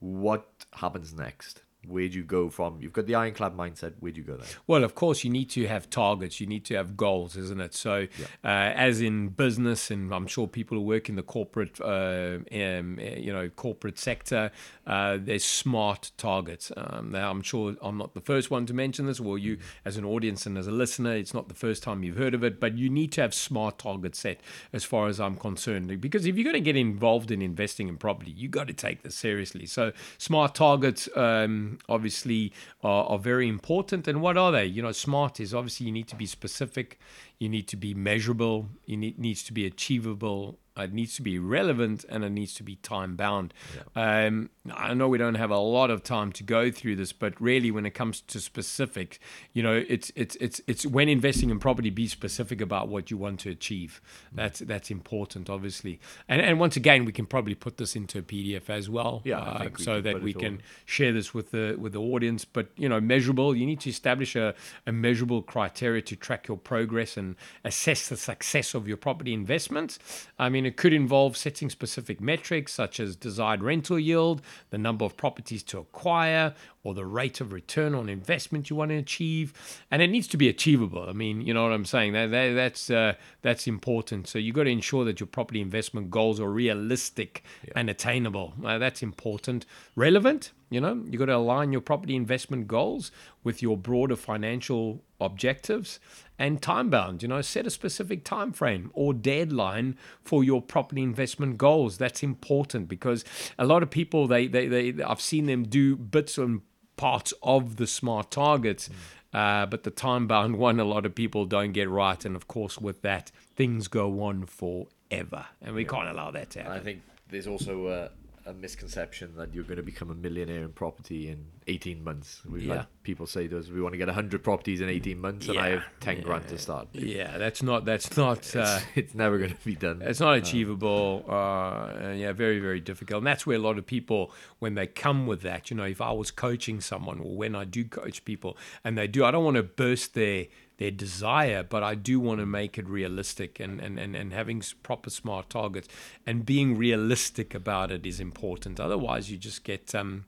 What 0.00 0.46
happens 0.74 1.14
next? 1.14 1.62
Where 1.86 2.08
do 2.08 2.16
you 2.16 2.24
go 2.24 2.48
from? 2.48 2.78
You've 2.80 2.92
got 2.92 3.06
the 3.06 3.16
ironclad 3.16 3.56
mindset. 3.56 3.94
Where 3.98 4.12
do 4.12 4.20
you 4.20 4.26
go 4.26 4.36
then? 4.36 4.46
Well, 4.66 4.84
of 4.84 4.94
course, 4.94 5.24
you 5.24 5.30
need 5.30 5.50
to 5.50 5.66
have 5.66 5.90
targets. 5.90 6.40
You 6.40 6.46
need 6.46 6.64
to 6.66 6.74
have 6.74 6.96
goals, 6.96 7.36
isn't 7.36 7.60
it? 7.60 7.74
So, 7.74 8.06
yeah. 8.18 8.26
uh, 8.44 8.72
as 8.76 9.00
in 9.00 9.28
business, 9.28 9.90
and 9.90 10.14
I'm 10.14 10.26
sure 10.26 10.46
people 10.46 10.78
who 10.78 10.84
work 10.84 11.08
in 11.08 11.16
the 11.16 11.22
corporate, 11.22 11.80
uh, 11.80 12.38
um, 12.52 12.98
you 13.00 13.32
know, 13.32 13.48
corporate 13.48 13.98
sector, 13.98 14.52
uh, 14.86 15.18
there's 15.20 15.44
smart 15.44 16.12
targets. 16.16 16.70
Um, 16.76 17.10
now, 17.10 17.30
I'm 17.30 17.42
sure 17.42 17.74
I'm 17.82 17.98
not 17.98 18.14
the 18.14 18.20
first 18.20 18.50
one 18.50 18.64
to 18.66 18.74
mention 18.74 19.06
this. 19.06 19.20
Well, 19.20 19.38
you, 19.38 19.58
as 19.84 19.96
an 19.96 20.04
audience 20.04 20.46
and 20.46 20.56
as 20.56 20.68
a 20.68 20.72
listener, 20.72 21.16
it's 21.16 21.34
not 21.34 21.48
the 21.48 21.54
first 21.54 21.82
time 21.82 22.04
you've 22.04 22.16
heard 22.16 22.34
of 22.34 22.44
it. 22.44 22.60
But 22.60 22.78
you 22.78 22.90
need 22.90 23.10
to 23.12 23.22
have 23.22 23.34
smart 23.34 23.78
targets 23.78 24.20
set, 24.20 24.40
as 24.72 24.84
far 24.84 25.08
as 25.08 25.18
I'm 25.18 25.36
concerned, 25.36 26.00
because 26.00 26.26
if 26.26 26.36
you're 26.36 26.44
going 26.44 26.54
to 26.54 26.60
get 26.60 26.76
involved 26.76 27.32
in 27.32 27.42
investing 27.42 27.88
in 27.88 27.96
property, 27.96 28.30
you 28.30 28.48
got 28.48 28.68
to 28.68 28.72
take 28.72 29.02
this 29.02 29.16
seriously. 29.16 29.66
So, 29.66 29.92
smart 30.18 30.54
targets. 30.54 31.08
Um, 31.16 31.71
obviously 31.88 32.52
are, 32.82 33.04
are, 33.04 33.18
very 33.18 33.48
important. 33.48 34.08
And 34.08 34.20
what 34.20 34.36
are 34.36 34.52
they? 34.52 34.66
You 34.66 34.82
know, 34.82 34.92
SMART 34.92 35.40
is 35.40 35.54
obviously 35.54 35.86
you 35.86 35.92
need 35.92 36.08
to 36.08 36.16
be 36.16 36.26
specific, 36.26 36.98
you 37.38 37.48
need 37.48 37.68
to 37.68 37.76
be 37.76 37.94
measurable, 37.94 38.68
you 38.86 38.96
need 38.96 39.18
needs 39.18 39.42
to 39.44 39.52
be 39.52 39.66
achievable, 39.66 40.58
it 40.76 40.92
needs 40.92 41.16
to 41.16 41.22
be 41.22 41.38
relevant 41.38 42.04
and 42.08 42.24
it 42.24 42.30
needs 42.30 42.54
to 42.54 42.62
be 42.62 42.76
time 42.76 43.16
bound. 43.16 43.52
Yeah. 43.94 44.26
Um, 44.26 44.50
I 44.72 44.94
know 44.94 45.08
we 45.08 45.18
don't 45.18 45.34
have 45.34 45.50
a 45.50 45.58
lot 45.58 45.90
of 45.90 46.02
time 46.02 46.32
to 46.32 46.42
go 46.42 46.70
through 46.70 46.96
this, 46.96 47.12
but 47.12 47.38
really, 47.40 47.70
when 47.70 47.84
it 47.84 47.90
comes 47.90 48.20
to 48.22 48.40
specific, 48.40 49.18
you 49.52 49.62
know, 49.62 49.84
it's 49.86 50.12
it's 50.14 50.36
it's 50.36 50.60
it's 50.66 50.86
when 50.86 51.08
investing 51.08 51.50
in 51.50 51.58
property, 51.58 51.90
be 51.90 52.06
specific 52.06 52.60
about 52.60 52.88
what 52.88 53.10
you 53.10 53.16
want 53.16 53.40
to 53.40 53.50
achieve. 53.50 54.00
Mm. 54.32 54.36
That's 54.36 54.60
that's 54.60 54.90
important, 54.90 55.50
obviously. 55.50 56.00
And 56.28 56.40
and 56.40 56.58
once 56.58 56.76
again, 56.76 57.04
we 57.04 57.12
can 57.12 57.26
probably 57.26 57.54
put 57.54 57.76
this 57.76 57.96
into 57.96 58.18
a 58.18 58.22
PDF 58.22 58.70
as 58.70 58.88
well, 58.88 59.20
yeah, 59.24 59.40
uh, 59.40 59.68
so 59.78 60.00
that 60.00 60.22
we 60.22 60.32
can 60.32 60.62
share 60.84 61.12
this 61.12 61.34
with 61.34 61.50
the 61.50 61.76
with 61.78 61.92
the 61.92 62.00
audience. 62.00 62.44
But 62.44 62.68
you 62.76 62.88
know, 62.88 63.00
measurable. 63.00 63.54
You 63.54 63.66
need 63.66 63.80
to 63.80 63.90
establish 63.90 64.36
a, 64.36 64.54
a 64.86 64.92
measurable 64.92 65.42
criteria 65.42 66.02
to 66.02 66.16
track 66.16 66.48
your 66.48 66.56
progress 66.56 67.16
and 67.16 67.36
assess 67.64 68.08
the 68.08 68.16
success 68.16 68.74
of 68.74 68.88
your 68.88 68.96
property 68.96 69.34
investment. 69.34 69.98
I 70.38 70.48
mean 70.48 70.61
mean, 70.62 70.72
it 70.72 70.76
could 70.76 70.92
involve 70.92 71.36
setting 71.36 71.68
specific 71.68 72.20
metrics 72.20 72.72
such 72.72 73.00
as 73.00 73.16
desired 73.16 73.62
rental 73.62 73.98
yield, 73.98 74.42
the 74.70 74.78
number 74.78 75.04
of 75.04 75.16
properties 75.16 75.62
to 75.64 75.78
acquire, 75.78 76.54
or 76.84 76.94
the 76.94 77.04
rate 77.04 77.40
of 77.40 77.52
return 77.52 77.94
on 77.94 78.08
investment 78.08 78.70
you 78.70 78.76
want 78.76 78.90
to 78.90 78.96
achieve, 78.96 79.52
and 79.90 80.02
it 80.02 80.08
needs 80.08 80.28
to 80.28 80.36
be 80.36 80.48
achievable. 80.48 81.08
I 81.08 81.12
mean, 81.12 81.40
you 81.40 81.52
know 81.52 81.64
what 81.64 81.72
I'm 81.72 81.84
saying? 81.84 82.12
That, 82.12 82.30
that 82.30 82.52
that's 82.54 82.90
uh, 82.90 83.14
that's 83.42 83.66
important. 83.66 84.28
So 84.28 84.38
you've 84.38 84.54
got 84.54 84.64
to 84.64 84.70
ensure 84.70 85.04
that 85.04 85.20
your 85.20 85.26
property 85.26 85.60
investment 85.60 86.10
goals 86.10 86.40
are 86.40 86.50
realistic 86.50 87.42
yeah. 87.66 87.72
and 87.76 87.90
attainable. 87.90 88.54
Uh, 88.64 88.78
that's 88.78 89.02
important. 89.02 89.66
Relevant. 89.96 90.52
You 90.70 90.80
know, 90.80 91.02
you've 91.10 91.18
got 91.18 91.26
to 91.26 91.36
align 91.36 91.70
your 91.72 91.82
property 91.82 92.16
investment 92.16 92.66
goals 92.66 93.12
with 93.44 93.60
your 93.60 93.76
broader 93.76 94.16
financial 94.16 95.02
objectives 95.20 96.00
and 96.42 96.60
time 96.60 96.90
bound 96.90 97.22
you 97.22 97.28
know 97.28 97.40
set 97.40 97.66
a 97.66 97.70
specific 97.70 98.24
time 98.24 98.52
frame 98.52 98.90
or 98.94 99.14
deadline 99.14 99.96
for 100.22 100.42
your 100.42 100.60
property 100.60 101.02
investment 101.02 101.56
goals 101.56 101.98
that's 101.98 102.22
important 102.22 102.88
because 102.88 103.24
a 103.58 103.64
lot 103.64 103.82
of 103.82 103.90
people 103.90 104.26
they 104.26 104.46
they, 104.46 104.66
they 104.66 105.02
i've 105.04 105.20
seen 105.20 105.46
them 105.46 105.62
do 105.62 105.96
bits 105.96 106.36
and 106.36 106.62
parts 106.96 107.32
of 107.42 107.76
the 107.76 107.86
smart 107.86 108.30
targets. 108.30 108.88
Mm. 108.88 108.94
Uh, 109.34 109.66
but 109.66 109.82
the 109.82 109.90
time 109.90 110.26
bound 110.26 110.56
one, 110.56 110.78
a 110.78 110.84
lot 110.84 111.06
of 111.06 111.14
people 111.14 111.46
don't 111.46 111.72
get 111.72 111.88
right. 111.88 112.24
And 112.24 112.36
of 112.36 112.46
course, 112.48 112.78
with 112.78 113.02
that, 113.02 113.32
things 113.56 113.88
go 113.88 114.22
on 114.22 114.46
forever. 114.46 115.46
And 115.62 115.74
we 115.74 115.82
yeah. 115.82 115.88
can't 115.88 116.08
allow 116.08 116.30
that 116.32 116.50
to 116.50 116.62
happen. 116.62 116.78
I 116.78 116.80
think 116.80 117.02
there's 117.28 117.46
also 117.46 117.88
a, 117.88 118.10
a 118.46 118.52
misconception 118.52 119.34
that 119.36 119.54
you're 119.54 119.64
going 119.64 119.76
to 119.76 119.82
become 119.82 120.10
a 120.10 120.14
millionaire 120.14 120.62
in 120.62 120.70
property 120.72 121.28
in 121.28 121.44
18 121.68 122.02
months. 122.02 122.42
We've 122.48 122.64
Yeah. 122.64 122.76
had 122.78 122.86
people 123.02 123.26
say 123.26 123.46
to 123.48 123.58
us, 123.58 123.68
we 123.68 123.80
want 123.80 123.92
to 123.94 123.98
get 123.98 124.08
100 124.08 124.42
properties 124.42 124.80
in 124.80 124.88
18 124.88 125.20
months, 125.20 125.48
and 125.48 125.58
I 125.58 125.68
have 125.70 125.84
10 126.00 126.22
grand 126.22 126.48
to 126.48 126.58
start. 126.58 126.88
Yeah, 126.92 127.38
that's 127.38 127.62
not 127.62 127.84
that's 127.84 128.16
not 128.16 128.38
uh, 128.56 128.78
It's, 128.80 128.84
it's 128.96 129.14
never 129.14 129.38
going 129.38 129.50
to 129.54 129.64
be 129.64 129.76
done. 129.76 130.02
It's 130.02 130.20
not 130.20 130.34
achievable. 130.36 131.24
Uh, 131.28 131.86
and 132.00 132.18
yeah, 132.20 132.32
very, 132.32 132.58
very 132.58 132.80
difficult. 132.80 133.18
And 133.18 133.26
that's 133.26 133.46
where 133.46 133.56
a 133.56 133.60
lot 133.60 133.78
of 133.78 133.86
people, 133.86 134.32
when 134.58 134.74
they 134.74 134.86
come 134.86 135.26
with 135.26 135.42
that, 135.42 135.70
you 135.70 135.76
know, 135.76 135.84
if 135.84 136.00
I 136.00 136.12
was 136.12 136.30
coaching 136.30 136.80
someone 136.80 137.20
or 137.20 137.36
when 137.36 137.54
I 137.54 137.64
do 137.64 137.84
coach 137.84 138.24
people 138.24 138.56
and 138.84 138.98
they 138.98 139.06
do, 139.06 139.24
I 139.24 139.30
don't 139.30 139.44
want 139.44 139.56
to 139.56 139.62
burst 139.62 140.14
their 140.14 140.46
their 140.82 140.90
desire, 141.06 141.62
but 141.74 141.82
I 141.92 141.94
do 141.94 142.14
want 142.28 142.40
to 142.40 142.46
make 142.60 142.74
it 142.82 142.86
realistic 142.88 143.60
and, 143.64 143.80
and, 143.80 143.98
and, 143.98 144.16
and 144.20 144.32
having 144.32 144.62
proper 144.82 145.10
smart 145.10 145.48
targets 145.48 145.88
and 146.26 146.44
being 146.44 146.76
realistic 146.76 147.54
about 147.62 147.90
it 147.96 148.04
is 148.12 148.18
important. 148.20 148.80
Otherwise, 148.80 149.30
you 149.30 149.38
just 149.38 149.62
get. 149.64 149.94
Um, 149.94 150.24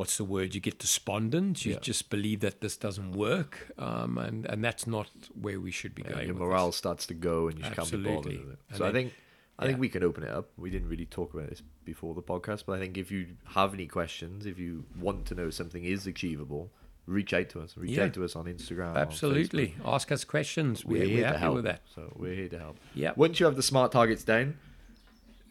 What's 0.00 0.18
the 0.18 0.24
word? 0.24 0.54
You 0.54 0.60
get 0.60 0.78
despondent. 0.78 1.64
You 1.64 1.72
Yeah. 1.72 1.78
just 1.90 2.10
believe 2.10 2.40
that 2.40 2.60
this 2.60 2.76
doesn't 2.76 3.12
work, 3.12 3.52
um, 3.78 4.18
and 4.26 4.44
and 4.52 4.62
that's 4.66 4.86
not 4.86 5.08
where 5.44 5.58
we 5.66 5.70
should 5.78 5.94
be 5.94 6.02
Yeah, 6.02 6.10
going. 6.12 6.26
your 6.26 6.34
with 6.34 6.42
this. 6.42 6.48
morale 6.48 6.72
starts 6.72 7.04
to 7.06 7.14
go 7.14 7.48
and 7.48 7.54
you 7.58 7.64
just 7.64 7.76
can't 7.76 7.90
be 7.90 8.08
bothered 8.14 8.38
with 8.44 8.52
it. 8.56 8.58
And 8.68 8.78
So 8.78 8.84
I 8.90 8.92
think 8.92 9.14
I 9.58 9.62
think 9.66 9.78
we 9.80 9.88
can 9.88 10.02
open 10.04 10.22
it 10.28 10.32
up. 10.38 10.46
We 10.64 10.68
didn't 10.74 10.90
really 10.94 11.06
talk 11.18 11.32
about 11.32 11.48
this 11.48 11.62
before 11.92 12.12
the 12.14 12.26
podcast, 12.32 12.60
but 12.66 12.74
I 12.76 12.78
think 12.82 12.98
if 13.04 13.08
you 13.10 13.22
have 13.58 13.70
any 13.78 13.86
questions, 13.98 14.44
if 14.44 14.58
you 14.64 14.84
want 15.06 15.24
to 15.30 15.34
know 15.34 15.48
something 15.60 15.82
is 15.94 16.06
achievable, 16.06 16.64
reach 17.06 17.32
out 17.32 17.48
to 17.50 17.60
us. 17.60 17.76
Reach 17.76 17.92
Yeah. 17.92 18.04
out 18.04 18.14
to 18.14 18.24
us 18.24 18.34
on 18.36 18.46
Instagram. 18.46 18.96
Absolutely. 18.96 19.68
Facebook. 19.78 19.92
Ask 19.94 20.12
us 20.12 20.24
questions. 20.24 20.84
We're, 20.84 20.98
We're, 21.00 21.04
here 21.06 21.16
we're 21.16 21.22
to 21.22 21.28
happy 21.28 21.40
help. 21.40 21.54
with 21.54 21.64
that. 21.64 21.82
So 21.94 22.12
we're 22.16 22.34
here 22.34 22.48
to 22.48 22.58
help. 22.58 22.76
Yep. 22.94 23.16
Once 23.16 23.40
you 23.40 23.46
have 23.46 23.56
the 23.56 23.62
smart 23.62 23.92
targets 23.92 24.24
down, 24.24 24.56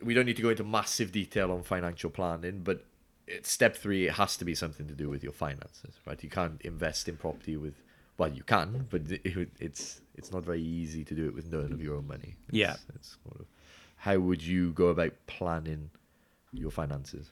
we 0.03 0.13
don't 0.13 0.25
need 0.25 0.35
to 0.35 0.41
go 0.41 0.49
into 0.49 0.63
massive 0.63 1.11
detail 1.11 1.51
on 1.51 1.63
financial 1.63 2.09
planning, 2.09 2.61
but 2.63 2.83
it's 3.27 3.49
step 3.51 3.75
three, 3.75 4.05
it 4.07 4.13
has 4.13 4.37
to 4.37 4.45
be 4.45 4.53
something 4.53 4.87
to 4.87 4.93
do 4.93 5.09
with 5.09 5.23
your 5.23 5.31
finances, 5.33 5.95
right? 6.05 6.21
You 6.23 6.29
can't 6.29 6.61
invest 6.61 7.07
in 7.09 7.17
property 7.17 7.57
with, 7.57 7.73
well, 8.17 8.31
you 8.31 8.43
can, 8.43 8.85
but 8.91 9.01
it, 9.09 9.49
it's 9.59 10.01
it's 10.17 10.31
not 10.31 10.43
very 10.45 10.61
easy 10.61 11.03
to 11.03 11.13
do 11.15 11.25
it 11.25 11.33
with 11.33 11.51
none 11.51 11.73
of 11.73 11.81
your 11.81 11.95
own 11.95 12.07
money. 12.07 12.35
It's, 12.47 12.55
Yeah. 12.57 12.75
It's 12.93 13.17
sort 13.23 13.39
of, 13.39 13.47
how 13.97 14.17
would 14.19 14.41
you 14.43 14.71
go 14.73 14.87
about 14.87 15.13
planning 15.27 15.89
your 16.53 16.71
finances? 16.71 17.31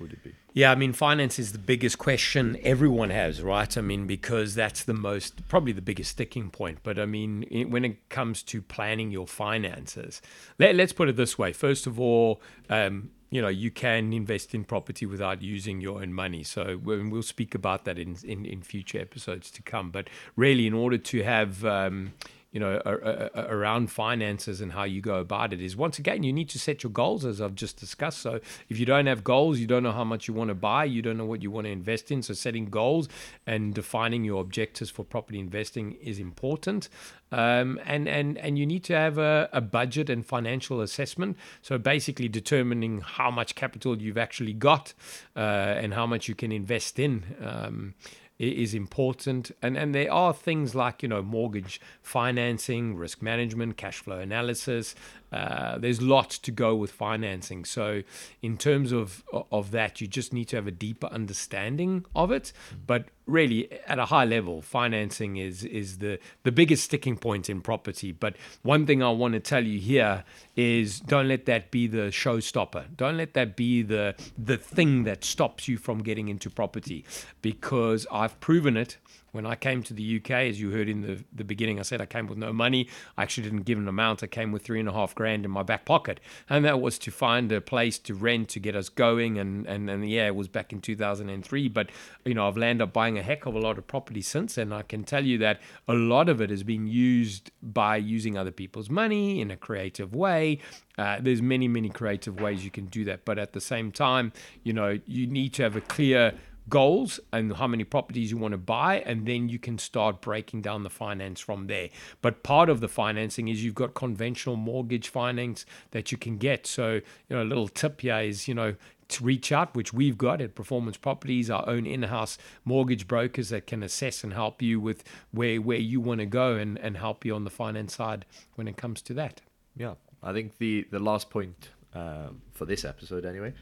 Would 0.00 0.12
it 0.12 0.22
be? 0.24 0.32
Yeah, 0.52 0.70
I 0.72 0.74
mean, 0.74 0.92
finance 0.92 1.38
is 1.38 1.52
the 1.52 1.58
biggest 1.58 1.98
question 1.98 2.58
everyone 2.62 3.10
has, 3.10 3.42
right? 3.42 3.76
I 3.76 3.80
mean, 3.80 4.06
because 4.06 4.54
that's 4.54 4.84
the 4.84 4.94
most, 4.94 5.46
probably 5.48 5.72
the 5.72 5.82
biggest 5.82 6.10
sticking 6.12 6.50
point. 6.50 6.78
But 6.82 6.98
I 6.98 7.06
mean, 7.06 7.44
i- 7.54 7.64
when 7.64 7.84
it 7.84 8.08
comes 8.08 8.42
to 8.44 8.60
planning 8.62 9.10
your 9.10 9.26
finances, 9.26 10.20
let, 10.58 10.74
let's 10.74 10.92
put 10.92 11.08
it 11.08 11.16
this 11.16 11.38
way. 11.38 11.52
First 11.52 11.86
of 11.86 11.98
all, 12.00 12.40
um, 12.68 13.10
you 13.30 13.42
know, 13.42 13.48
you 13.48 13.70
can 13.70 14.12
invest 14.12 14.54
in 14.54 14.62
property 14.64 15.06
without 15.06 15.42
using 15.42 15.80
your 15.80 16.00
own 16.02 16.12
money. 16.12 16.42
So 16.44 16.78
we- 16.82 17.08
we'll 17.08 17.22
speak 17.22 17.54
about 17.54 17.84
that 17.84 17.98
in, 17.98 18.16
in, 18.24 18.44
in 18.46 18.62
future 18.62 19.00
episodes 19.00 19.50
to 19.52 19.62
come. 19.62 19.90
But 19.90 20.08
really, 20.36 20.66
in 20.66 20.74
order 20.74 20.98
to 20.98 21.22
have, 21.24 21.64
um, 21.64 22.12
you 22.54 22.60
know, 22.60 22.80
a, 22.86 23.30
a, 23.34 23.46
around 23.48 23.90
finances 23.90 24.60
and 24.60 24.70
how 24.70 24.84
you 24.84 25.00
go 25.00 25.16
about 25.16 25.52
it 25.52 25.60
is 25.60 25.76
once 25.76 25.98
again, 25.98 26.22
you 26.22 26.32
need 26.32 26.48
to 26.50 26.58
set 26.58 26.84
your 26.84 26.92
goals, 26.92 27.24
as 27.24 27.40
I've 27.40 27.56
just 27.56 27.78
discussed. 27.78 28.20
So 28.20 28.38
if 28.68 28.78
you 28.78 28.86
don't 28.86 29.06
have 29.06 29.24
goals, 29.24 29.58
you 29.58 29.66
don't 29.66 29.82
know 29.82 29.90
how 29.90 30.04
much 30.04 30.28
you 30.28 30.34
want 30.34 30.48
to 30.48 30.54
buy, 30.54 30.84
you 30.84 31.02
don't 31.02 31.16
know 31.16 31.26
what 31.26 31.42
you 31.42 31.50
want 31.50 31.66
to 31.66 31.72
invest 31.72 32.12
in. 32.12 32.22
So 32.22 32.32
setting 32.32 32.66
goals 32.66 33.08
and 33.44 33.74
defining 33.74 34.22
your 34.22 34.40
objectives 34.40 34.88
for 34.88 35.04
property 35.04 35.40
investing 35.40 35.96
is 36.00 36.20
important. 36.20 36.88
Um, 37.32 37.80
and, 37.84 38.06
and, 38.06 38.38
and 38.38 38.56
you 38.56 38.66
need 38.66 38.84
to 38.84 38.94
have 38.94 39.18
a, 39.18 39.48
a 39.52 39.60
budget 39.60 40.08
and 40.08 40.24
financial 40.24 40.80
assessment. 40.80 41.36
So 41.60 41.76
basically 41.76 42.28
determining 42.28 43.00
how 43.00 43.32
much 43.32 43.56
capital 43.56 44.00
you've 44.00 44.16
actually 44.16 44.52
got 44.52 44.94
uh, 45.34 45.40
and 45.40 45.92
how 45.92 46.06
much 46.06 46.28
you 46.28 46.36
can 46.36 46.52
invest 46.52 47.00
in. 47.00 47.24
Um, 47.42 47.94
is 48.38 48.74
important. 48.74 49.50
And 49.62 49.76
and 49.76 49.94
there 49.94 50.12
are 50.12 50.32
things 50.32 50.74
like 50.74 51.02
you 51.02 51.08
know 51.08 51.22
mortgage 51.22 51.80
financing 52.02 52.96
risk 52.96 53.22
management 53.22 53.76
cash 53.76 53.98
flow 53.98 54.18
analysis 54.18 54.94
uh, 55.34 55.78
there's 55.78 56.00
lots 56.00 56.38
to 56.38 56.52
go 56.52 56.76
with 56.76 56.92
financing. 56.92 57.64
So 57.64 58.02
in 58.40 58.56
terms 58.56 58.92
of 58.92 59.24
of 59.50 59.72
that 59.72 60.00
you 60.00 60.06
just 60.06 60.32
need 60.32 60.44
to 60.46 60.56
have 60.56 60.68
a 60.68 60.76
deeper 60.86 61.08
understanding 61.08 62.04
of 62.14 62.30
it. 62.30 62.52
But 62.86 63.06
really 63.26 63.68
at 63.86 63.98
a 63.98 64.04
high 64.06 64.24
level 64.24 64.62
financing 64.62 65.36
is 65.36 65.64
is 65.64 65.98
the 65.98 66.20
the 66.44 66.52
biggest 66.52 66.84
sticking 66.84 67.16
point 67.16 67.50
in 67.50 67.60
property. 67.60 68.12
But 68.12 68.36
one 68.62 68.86
thing 68.86 69.02
i 69.02 69.10
want 69.10 69.34
to 69.34 69.40
tell 69.40 69.64
you 69.64 69.80
here 69.80 70.24
is 70.54 71.00
don't 71.00 71.26
let 71.26 71.46
that 71.46 71.72
be 71.72 71.88
the 71.88 72.12
showstopper. 72.22 72.96
Don't 72.96 73.16
let 73.16 73.34
that 73.34 73.56
be 73.56 73.82
the 73.82 74.14
the 74.38 74.56
thing 74.56 75.02
that 75.04 75.24
stops 75.24 75.66
you 75.66 75.78
from 75.78 75.98
getting 76.04 76.28
into 76.28 76.48
property. 76.48 77.04
Because 77.42 78.06
i've 78.12 78.38
proven 78.38 78.76
it. 78.76 78.98
When 79.32 79.46
I 79.46 79.56
came 79.56 79.82
to 79.82 79.92
the 79.92 80.16
UK, 80.18 80.30
as 80.30 80.60
you 80.60 80.70
heard 80.70 80.88
in 80.88 81.00
the, 81.00 81.24
the 81.34 81.42
beginning, 81.42 81.80
I 81.80 81.82
said 81.82 82.00
I 82.00 82.06
came 82.06 82.28
with 82.28 82.38
no 82.38 82.52
money. 82.52 82.88
I 83.18 83.24
actually 83.24 83.42
didn't 83.42 83.64
give 83.64 83.78
an 83.78 83.88
amount. 83.88 84.22
I 84.22 84.28
came 84.28 84.52
with 84.52 84.62
three 84.62 84.78
and 84.78 84.88
a 84.88 84.92
half 84.92 85.12
grand 85.12 85.23
in 85.26 85.50
my 85.50 85.62
back 85.62 85.84
pocket. 85.84 86.20
And 86.48 86.64
that 86.64 86.80
was 86.80 86.98
to 87.00 87.10
find 87.10 87.50
a 87.52 87.60
place 87.60 87.98
to 88.00 88.14
rent 88.14 88.48
to 88.50 88.60
get 88.60 88.76
us 88.76 88.88
going. 88.88 89.38
And, 89.38 89.66
and, 89.66 89.88
and 89.88 90.08
yeah, 90.08 90.26
it 90.26 90.36
was 90.36 90.48
back 90.48 90.72
in 90.72 90.80
2003. 90.80 91.68
But, 91.68 91.90
you 92.24 92.34
know, 92.34 92.48
I've 92.48 92.56
landed 92.56 92.84
up 92.84 92.92
buying 92.92 93.18
a 93.18 93.22
heck 93.22 93.46
of 93.46 93.54
a 93.54 93.58
lot 93.58 93.78
of 93.78 93.86
property 93.86 94.22
since. 94.22 94.58
And 94.58 94.74
I 94.74 94.82
can 94.82 95.04
tell 95.04 95.24
you 95.24 95.38
that 95.38 95.60
a 95.88 95.94
lot 95.94 96.28
of 96.28 96.40
it 96.40 96.50
has 96.50 96.62
been 96.62 96.86
used 96.86 97.50
by 97.62 97.96
using 97.96 98.36
other 98.36 98.52
people's 98.52 98.90
money 98.90 99.40
in 99.40 99.50
a 99.50 99.56
creative 99.56 100.14
way. 100.14 100.58
Uh, 100.96 101.18
there's 101.20 101.42
many, 101.42 101.66
many 101.66 101.88
creative 101.88 102.40
ways 102.40 102.64
you 102.64 102.70
can 102.70 102.86
do 102.86 103.04
that. 103.04 103.24
But 103.24 103.38
at 103.38 103.52
the 103.52 103.60
same 103.60 103.90
time, 103.90 104.32
you 104.62 104.72
know, 104.72 104.98
you 105.06 105.26
need 105.26 105.54
to 105.54 105.62
have 105.62 105.76
a 105.76 105.80
clear 105.80 106.34
goals 106.68 107.20
and 107.32 107.56
how 107.56 107.66
many 107.66 107.84
properties 107.84 108.30
you 108.30 108.38
want 108.38 108.52
to 108.52 108.58
buy 108.58 109.00
and 109.00 109.26
then 109.26 109.48
you 109.48 109.58
can 109.58 109.78
start 109.78 110.20
breaking 110.20 110.62
down 110.62 110.82
the 110.82 110.90
finance 110.90 111.40
from 111.40 111.66
there. 111.66 111.88
But 112.22 112.42
part 112.42 112.68
of 112.68 112.80
the 112.80 112.88
financing 112.88 113.48
is 113.48 113.62
you've 113.62 113.74
got 113.74 113.94
conventional 113.94 114.56
mortgage 114.56 115.08
finance 115.08 115.66
that 115.90 116.10
you 116.10 116.18
can 116.18 116.38
get. 116.38 116.66
So 116.66 116.94
you 116.94 117.36
know 117.36 117.42
a 117.42 117.44
little 117.44 117.68
tip 117.68 118.00
here 118.00 118.20
is 118.20 118.48
you 118.48 118.54
know 118.54 118.74
to 119.06 119.24
reach 119.24 119.52
out 119.52 119.74
which 119.74 119.92
we've 119.92 120.16
got 120.16 120.40
at 120.40 120.54
performance 120.54 120.96
properties 120.96 121.50
our 121.50 121.68
own 121.68 121.86
in-house 121.86 122.38
mortgage 122.64 123.06
brokers 123.06 123.50
that 123.50 123.66
can 123.66 123.82
assess 123.82 124.24
and 124.24 124.32
help 124.32 124.62
you 124.62 124.80
with 124.80 125.04
where 125.30 125.60
where 125.60 125.78
you 125.78 126.00
want 126.00 126.20
to 126.20 126.26
go 126.26 126.56
and 126.56 126.78
and 126.78 126.96
help 126.96 127.24
you 127.24 127.34
on 127.34 127.44
the 127.44 127.50
finance 127.50 127.94
side 127.94 128.24
when 128.54 128.66
it 128.66 128.76
comes 128.76 129.02
to 129.02 129.14
that. 129.14 129.42
Yeah, 129.76 129.94
I 130.22 130.32
think 130.32 130.56
the 130.58 130.86
the 130.90 130.98
last 130.98 131.28
point 131.28 131.68
um, 131.94 132.42
for 132.52 132.64
this 132.64 132.84
episode, 132.84 133.24
anyway, 133.24 133.52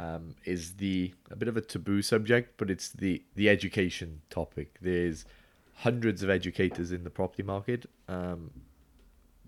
um, 0.00 0.34
is 0.44 0.74
the 0.76 1.12
a 1.30 1.36
bit 1.36 1.48
of 1.48 1.56
a 1.56 1.60
taboo 1.60 2.00
subject, 2.02 2.54
but 2.56 2.70
it's 2.70 2.88
the 2.88 3.22
the 3.34 3.48
education 3.48 4.22
topic. 4.30 4.78
There's 4.80 5.24
hundreds 5.74 6.22
of 6.22 6.30
educators 6.30 6.90
in 6.92 7.04
the 7.04 7.10
property 7.10 7.42
market. 7.42 7.86
Um, 8.08 8.50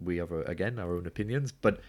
we 0.02 0.18
have 0.18 0.32
uh, 0.32 0.42
again 0.42 0.78
our 0.78 0.94
own 0.94 1.06
opinions, 1.06 1.52
but 1.52 1.80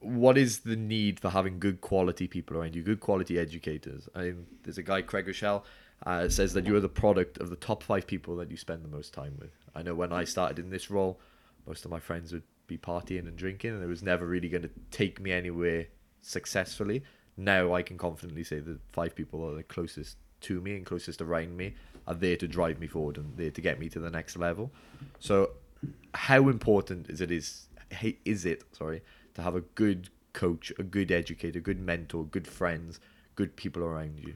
what 0.00 0.38
is 0.38 0.60
the 0.60 0.76
need 0.76 1.20
for 1.20 1.30
having 1.30 1.58
good 1.58 1.80
quality 1.80 2.26
people 2.26 2.56
around 2.56 2.74
you, 2.74 2.82
good 2.82 3.00
quality 3.00 3.38
educators? 3.38 4.08
I 4.14 4.34
there's 4.62 4.78
a 4.78 4.82
guy, 4.82 5.02
Craig 5.02 5.26
Rochelle, 5.26 5.64
uh, 6.06 6.28
says 6.28 6.54
that 6.54 6.66
you 6.66 6.74
are 6.76 6.80
the 6.80 6.88
product 6.88 7.38
of 7.38 7.50
the 7.50 7.56
top 7.56 7.82
five 7.82 8.06
people 8.06 8.36
that 8.36 8.50
you 8.50 8.56
spend 8.56 8.82
the 8.82 8.96
most 8.96 9.12
time 9.12 9.36
with. 9.38 9.52
I 9.74 9.82
know 9.82 9.94
when 9.94 10.12
I 10.12 10.24
started 10.24 10.58
in 10.58 10.70
this 10.70 10.90
role, 10.90 11.20
most 11.66 11.84
of 11.84 11.90
my 11.90 12.00
friends 12.00 12.32
would 12.32 12.44
be 12.66 12.78
partying 12.78 13.28
and 13.28 13.36
drinking, 13.36 13.72
and 13.74 13.82
it 13.82 13.88
was 13.88 14.02
never 14.02 14.24
really 14.26 14.48
going 14.48 14.62
to 14.62 14.70
take 14.90 15.20
me 15.20 15.32
anywhere 15.32 15.88
successfully. 16.22 17.02
Now 17.36 17.74
I 17.74 17.82
can 17.82 17.98
confidently 17.98 18.44
say 18.44 18.60
that 18.60 18.78
five 18.92 19.14
people 19.14 19.44
are 19.48 19.54
the 19.54 19.62
closest 19.62 20.16
to 20.42 20.60
me 20.60 20.76
and 20.76 20.84
closest 20.84 21.20
around 21.20 21.56
me 21.56 21.74
are 22.06 22.14
there 22.14 22.36
to 22.36 22.46
drive 22.46 22.78
me 22.78 22.86
forward 22.86 23.16
and 23.16 23.36
there 23.36 23.50
to 23.50 23.60
get 23.60 23.78
me 23.78 23.88
to 23.88 23.98
the 23.98 24.10
next 24.10 24.36
level. 24.36 24.70
So, 25.18 25.50
how 26.12 26.48
important 26.48 27.08
is 27.08 27.20
it 27.20 27.30
is 27.30 27.66
is 28.24 28.44
it 28.44 28.64
sorry 28.72 29.02
to 29.34 29.42
have 29.42 29.54
a 29.54 29.60
good 29.60 30.10
coach, 30.32 30.72
a 30.78 30.82
good 30.82 31.10
educator, 31.10 31.60
good 31.60 31.80
mentor, 31.80 32.24
good 32.24 32.46
friends, 32.46 33.00
good 33.36 33.56
people 33.56 33.82
around 33.82 34.18
you? 34.18 34.34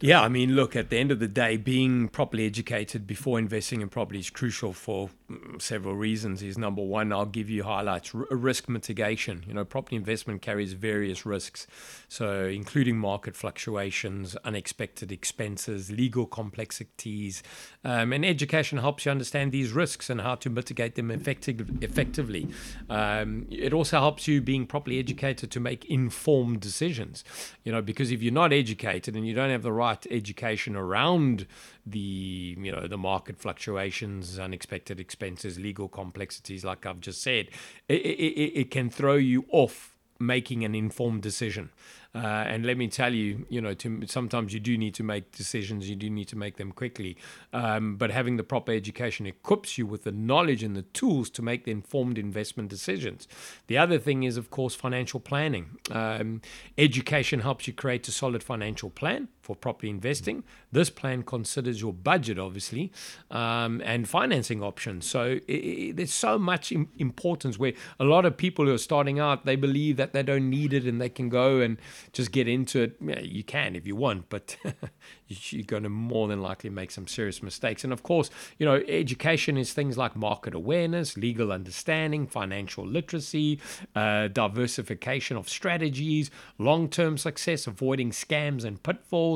Yeah, 0.00 0.20
I 0.20 0.28
mean, 0.28 0.56
look, 0.56 0.74
at 0.74 0.90
the 0.90 0.98
end 0.98 1.12
of 1.12 1.20
the 1.20 1.28
day, 1.28 1.56
being 1.56 2.08
properly 2.08 2.46
educated 2.46 3.06
before 3.06 3.38
investing 3.38 3.80
in 3.80 3.88
property 3.88 4.18
is 4.18 4.28
crucial 4.28 4.72
for 4.72 5.08
mm, 5.30 5.62
several 5.62 5.94
reasons. 5.94 6.42
Is 6.42 6.58
number 6.58 6.82
one, 6.82 7.12
I'll 7.12 7.24
give 7.24 7.48
you 7.48 7.62
highlights 7.62 8.12
R- 8.12 8.26
risk 8.30 8.68
mitigation. 8.68 9.44
You 9.46 9.54
know, 9.54 9.64
property 9.64 9.94
investment 9.94 10.42
carries 10.42 10.72
various 10.72 11.24
risks, 11.24 11.68
so 12.08 12.44
including 12.44 12.98
market 12.98 13.36
fluctuations, 13.36 14.34
unexpected 14.44 15.12
expenses, 15.12 15.92
legal 15.92 16.26
complexities, 16.26 17.44
um, 17.84 18.12
and 18.12 18.26
education 18.26 18.78
helps 18.78 19.06
you 19.06 19.12
understand 19.12 19.52
these 19.52 19.70
risks 19.70 20.10
and 20.10 20.20
how 20.20 20.34
to 20.34 20.50
mitigate 20.50 20.96
them 20.96 21.12
effective, 21.12 21.70
effectively. 21.82 22.48
Um, 22.90 23.46
it 23.48 23.72
also 23.72 24.00
helps 24.00 24.26
you 24.26 24.42
being 24.42 24.66
properly 24.66 24.98
educated 24.98 25.52
to 25.52 25.60
make 25.60 25.84
informed 25.84 26.60
decisions. 26.60 27.22
You 27.62 27.70
know, 27.70 27.80
because 27.80 28.10
if 28.10 28.22
you're 28.22 28.32
not 28.32 28.52
educated 28.52 29.14
and 29.14 29.24
you 29.24 29.34
don't 29.34 29.50
have 29.50 29.62
the 29.62 29.72
right 29.72 29.83
education 30.10 30.76
around 30.76 31.46
the 31.86 32.56
you 32.58 32.72
know 32.72 32.86
the 32.86 32.98
market 32.98 33.38
fluctuations, 33.38 34.38
unexpected 34.38 34.98
expenses, 35.00 35.58
legal 35.58 35.88
complexities, 35.88 36.64
like 36.64 36.86
I've 36.86 37.00
just 37.00 37.22
said, 37.22 37.48
it, 37.88 38.00
it, 38.00 38.18
it, 38.18 38.60
it 38.60 38.70
can 38.70 38.90
throw 38.90 39.14
you 39.14 39.44
off 39.50 39.94
making 40.18 40.64
an 40.64 40.74
informed 40.74 41.22
decision. 41.22 41.70
Uh, 42.14 42.44
and 42.46 42.64
let 42.64 42.76
me 42.76 42.86
tell 42.86 43.12
you, 43.12 43.44
you 43.48 43.60
know, 43.60 43.74
to, 43.74 44.06
sometimes 44.06 44.54
you 44.54 44.60
do 44.60 44.78
need 44.78 44.94
to 44.94 45.02
make 45.02 45.32
decisions. 45.32 45.90
You 45.90 45.96
do 45.96 46.08
need 46.08 46.28
to 46.28 46.36
make 46.36 46.56
them 46.56 46.70
quickly. 46.70 47.16
Um, 47.52 47.96
but 47.96 48.12
having 48.12 48.36
the 48.36 48.44
proper 48.44 48.70
education 48.70 49.26
equips 49.26 49.76
you 49.76 49.84
with 49.84 50.04
the 50.04 50.12
knowledge 50.12 50.62
and 50.62 50.76
the 50.76 50.82
tools 50.82 51.28
to 51.30 51.42
make 51.42 51.64
the 51.64 51.72
informed 51.72 52.16
investment 52.16 52.68
decisions. 52.68 53.26
The 53.66 53.78
other 53.78 53.98
thing 53.98 54.22
is, 54.22 54.36
of 54.36 54.50
course, 54.50 54.76
financial 54.76 55.18
planning. 55.18 55.78
Um, 55.90 56.40
education 56.78 57.40
helps 57.40 57.66
you 57.66 57.72
create 57.72 58.06
a 58.06 58.12
solid 58.12 58.44
financial 58.44 58.90
plan 58.90 59.28
for 59.44 59.54
property 59.54 59.90
investing. 59.90 60.42
This 60.72 60.88
plan 60.88 61.22
considers 61.22 61.80
your 61.80 61.92
budget, 61.92 62.38
obviously, 62.38 62.90
um, 63.30 63.82
and 63.84 64.08
financing 64.08 64.62
options. 64.62 65.06
So 65.06 65.38
it, 65.46 65.52
it, 65.52 65.96
there's 65.96 66.14
so 66.14 66.38
much 66.38 66.72
Im- 66.72 66.88
importance 66.96 67.58
where 67.58 67.74
a 68.00 68.04
lot 68.04 68.24
of 68.24 68.36
people 68.36 68.64
who 68.64 68.72
are 68.72 68.78
starting 68.78 69.18
out, 69.20 69.44
they 69.44 69.56
believe 69.56 69.98
that 69.98 70.14
they 70.14 70.22
don't 70.22 70.48
need 70.48 70.72
it 70.72 70.84
and 70.84 71.00
they 71.00 71.10
can 71.10 71.28
go 71.28 71.60
and 71.60 71.76
just 72.12 72.32
get 72.32 72.48
into 72.48 72.80
it. 72.82 72.96
Yeah, 73.00 73.20
you 73.20 73.44
can 73.44 73.76
if 73.76 73.86
you 73.86 73.96
want, 73.96 74.30
but 74.30 74.56
you're 75.28 75.64
going 75.64 75.82
to 75.82 75.88
more 75.88 76.28
than 76.28 76.40
likely 76.40 76.70
make 76.70 76.90
some 76.90 77.06
serious 77.06 77.42
mistakes. 77.42 77.84
And 77.84 77.92
of 77.92 78.02
course, 78.02 78.30
you 78.58 78.64
know, 78.64 78.82
education 78.88 79.58
is 79.58 79.72
things 79.72 79.98
like 79.98 80.16
market 80.16 80.54
awareness, 80.54 81.16
legal 81.16 81.52
understanding, 81.52 82.26
financial 82.26 82.86
literacy, 82.86 83.60
uh, 83.94 84.28
diversification 84.28 85.36
of 85.36 85.48
strategies, 85.48 86.30
long 86.58 86.88
term 86.88 87.18
success, 87.18 87.66
avoiding 87.66 88.10
scams 88.10 88.64
and 88.64 88.82
pitfalls. 88.82 89.33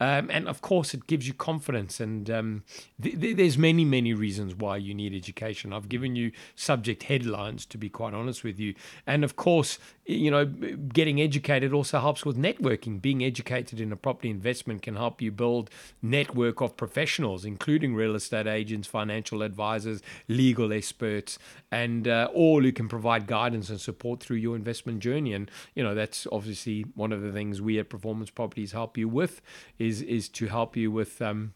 Um, 0.00 0.30
and 0.30 0.48
of 0.48 0.60
course, 0.60 0.92
it 0.94 1.06
gives 1.06 1.26
you 1.26 1.34
confidence. 1.34 2.00
And 2.00 2.28
um, 2.30 2.64
th- 3.00 3.20
th- 3.20 3.36
there's 3.36 3.56
many, 3.56 3.84
many 3.84 4.12
reasons 4.12 4.54
why 4.54 4.76
you 4.76 4.94
need 4.94 5.14
education. 5.14 5.72
I've 5.72 5.88
given 5.88 6.16
you 6.16 6.32
subject 6.56 7.04
headlines, 7.04 7.64
to 7.66 7.78
be 7.78 7.88
quite 7.88 8.14
honest 8.14 8.44
with 8.44 8.58
you. 8.58 8.74
And 9.06 9.24
of 9.24 9.36
course, 9.36 9.78
you 10.08 10.30
know, 10.30 10.46
getting 10.46 11.20
educated 11.20 11.72
also 11.72 12.00
helps 12.00 12.24
with 12.24 12.38
networking. 12.38 13.00
Being 13.00 13.22
educated 13.22 13.78
in 13.78 13.92
a 13.92 13.96
property 13.96 14.30
investment 14.30 14.82
can 14.82 14.96
help 14.96 15.20
you 15.20 15.30
build 15.30 15.70
network 16.00 16.62
of 16.62 16.76
professionals, 16.76 17.44
including 17.44 17.94
real 17.94 18.14
estate 18.14 18.46
agents, 18.46 18.88
financial 18.88 19.42
advisors, 19.42 20.00
legal 20.26 20.72
experts, 20.72 21.38
and 21.70 22.08
uh, 22.08 22.28
all 22.32 22.62
who 22.62 22.72
can 22.72 22.88
provide 22.88 23.26
guidance 23.26 23.68
and 23.68 23.80
support 23.80 24.20
through 24.20 24.38
your 24.38 24.56
investment 24.56 25.00
journey. 25.00 25.34
And 25.34 25.50
you 25.74 25.82
know, 25.82 25.94
that's 25.94 26.26
obviously 26.32 26.86
one 26.94 27.12
of 27.12 27.20
the 27.20 27.30
things 27.30 27.60
we 27.60 27.78
at 27.78 27.90
Performance 27.90 28.30
Properties 28.30 28.72
help 28.72 28.96
you 28.96 29.08
with 29.08 29.37
is 29.78 30.02
is 30.02 30.28
to 30.30 30.46
help 30.46 30.76
you 30.76 30.90
with. 30.90 31.20
Um, 31.22 31.54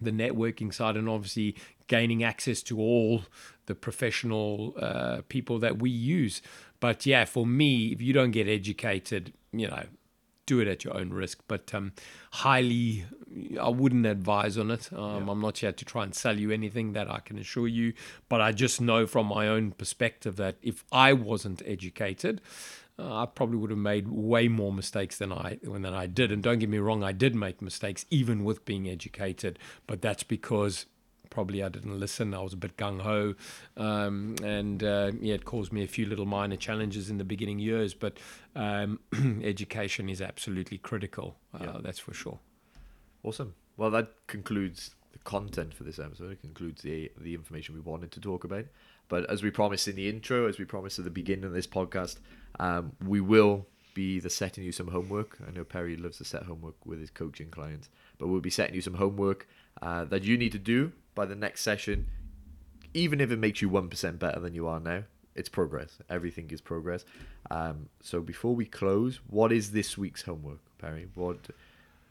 the 0.00 0.10
networking 0.10 0.74
side 0.74 0.96
and 0.96 1.08
obviously 1.08 1.54
gaining 1.86 2.22
access 2.24 2.62
to 2.62 2.78
all 2.80 3.22
the 3.66 3.74
professional 3.74 4.74
uh, 4.78 5.22
people 5.28 5.58
that 5.58 5.78
we 5.78 5.90
use. 5.90 6.42
But 6.80 7.06
yeah, 7.06 7.24
for 7.24 7.46
me, 7.46 7.92
if 7.92 8.02
you 8.02 8.12
don't 8.12 8.30
get 8.30 8.48
educated, 8.48 9.32
you 9.52 9.68
know, 9.68 9.84
do 10.46 10.60
it 10.60 10.68
at 10.68 10.84
your 10.84 10.96
own 10.96 11.10
risk. 11.10 11.40
But 11.48 11.72
um, 11.74 11.92
highly, 12.32 13.04
I 13.60 13.68
wouldn't 13.68 14.06
advise 14.06 14.58
on 14.58 14.70
it. 14.70 14.90
Um, 14.92 15.24
yeah. 15.24 15.32
I'm 15.32 15.40
not 15.40 15.58
here 15.58 15.72
to 15.72 15.84
try 15.84 16.04
and 16.04 16.14
sell 16.14 16.38
you 16.38 16.50
anything 16.50 16.92
that 16.92 17.10
I 17.10 17.20
can 17.20 17.38
assure 17.38 17.68
you. 17.68 17.94
But 18.28 18.40
I 18.40 18.52
just 18.52 18.80
know 18.80 19.06
from 19.06 19.26
my 19.26 19.48
own 19.48 19.72
perspective 19.72 20.36
that 20.36 20.56
if 20.62 20.84
I 20.92 21.12
wasn't 21.14 21.62
educated, 21.64 22.40
uh, 22.98 23.22
I 23.22 23.26
probably 23.26 23.56
would 23.58 23.70
have 23.70 23.78
made 23.78 24.08
way 24.08 24.48
more 24.48 24.72
mistakes 24.72 25.18
than 25.18 25.32
I 25.32 25.58
than 25.62 25.86
I 25.86 26.06
did. 26.06 26.30
And 26.30 26.42
don't 26.42 26.58
get 26.58 26.68
me 26.68 26.78
wrong, 26.78 27.02
I 27.02 27.12
did 27.12 27.34
make 27.34 27.60
mistakes 27.60 28.06
even 28.10 28.44
with 28.44 28.64
being 28.64 28.88
educated, 28.88 29.58
but 29.86 30.00
that's 30.00 30.22
because 30.22 30.86
probably 31.30 31.62
I 31.62 31.68
didn't 31.68 31.98
listen. 31.98 32.32
I 32.32 32.40
was 32.40 32.52
a 32.52 32.56
bit 32.56 32.76
gung 32.76 33.00
ho, 33.00 33.34
um, 33.76 34.36
and 34.42 34.82
uh, 34.82 35.12
yeah, 35.20 35.34
it 35.34 35.44
caused 35.44 35.72
me 35.72 35.82
a 35.82 35.88
few 35.88 36.06
little 36.06 36.26
minor 36.26 36.56
challenges 36.56 37.10
in 37.10 37.18
the 37.18 37.24
beginning 37.24 37.58
years. 37.58 37.92
But 37.94 38.18
um, 38.54 39.00
education 39.42 40.08
is 40.08 40.22
absolutely 40.22 40.78
critical. 40.78 41.36
Uh, 41.52 41.64
yeah. 41.64 41.76
That's 41.82 41.98
for 41.98 42.14
sure. 42.14 42.38
Awesome. 43.24 43.54
Well, 43.76 43.90
that 43.90 44.12
concludes 44.28 44.94
the 45.12 45.18
content 45.18 45.74
for 45.74 45.82
this 45.82 45.98
episode. 45.98 46.30
It 46.30 46.40
concludes 46.40 46.82
the 46.82 47.10
the 47.18 47.34
information 47.34 47.74
we 47.74 47.80
wanted 47.80 48.12
to 48.12 48.20
talk 48.20 48.44
about. 48.44 48.66
But 49.08 49.28
as 49.30 49.42
we 49.42 49.50
promised 49.50 49.86
in 49.88 49.96
the 49.96 50.08
intro, 50.08 50.48
as 50.48 50.58
we 50.58 50.64
promised 50.64 50.98
at 50.98 51.04
the 51.04 51.10
beginning 51.10 51.44
of 51.44 51.52
this 51.52 51.66
podcast, 51.66 52.16
um, 52.58 52.92
we 53.04 53.20
will 53.20 53.66
be 53.94 54.18
the 54.18 54.30
setting 54.30 54.64
you 54.64 54.72
some 54.72 54.88
homework. 54.88 55.38
I 55.46 55.52
know 55.52 55.64
Perry 55.64 55.96
loves 55.96 56.18
to 56.18 56.24
set 56.24 56.44
homework 56.44 56.74
with 56.84 57.00
his 57.00 57.10
coaching 57.10 57.50
clients, 57.50 57.88
but 58.18 58.28
we'll 58.28 58.40
be 58.40 58.50
setting 58.50 58.74
you 58.74 58.80
some 58.80 58.94
homework 58.94 59.46
uh, 59.82 60.04
that 60.06 60.24
you 60.24 60.36
need 60.36 60.52
to 60.52 60.58
do 60.58 60.92
by 61.14 61.26
the 61.26 61.36
next 61.36 61.60
session. 61.60 62.08
Even 62.92 63.20
if 63.20 63.30
it 63.30 63.38
makes 63.38 63.60
you 63.60 63.68
one 63.68 63.88
percent 63.88 64.18
better 64.18 64.40
than 64.40 64.54
you 64.54 64.66
are 64.66 64.80
now, 64.80 65.04
it's 65.34 65.48
progress. 65.48 65.98
Everything 66.08 66.50
is 66.50 66.60
progress. 66.60 67.04
Um, 67.50 67.88
so 68.00 68.20
before 68.20 68.54
we 68.54 68.64
close, 68.64 69.20
what 69.28 69.52
is 69.52 69.72
this 69.72 69.98
week's 69.98 70.22
homework, 70.22 70.60
Perry? 70.78 71.08
What 71.14 71.48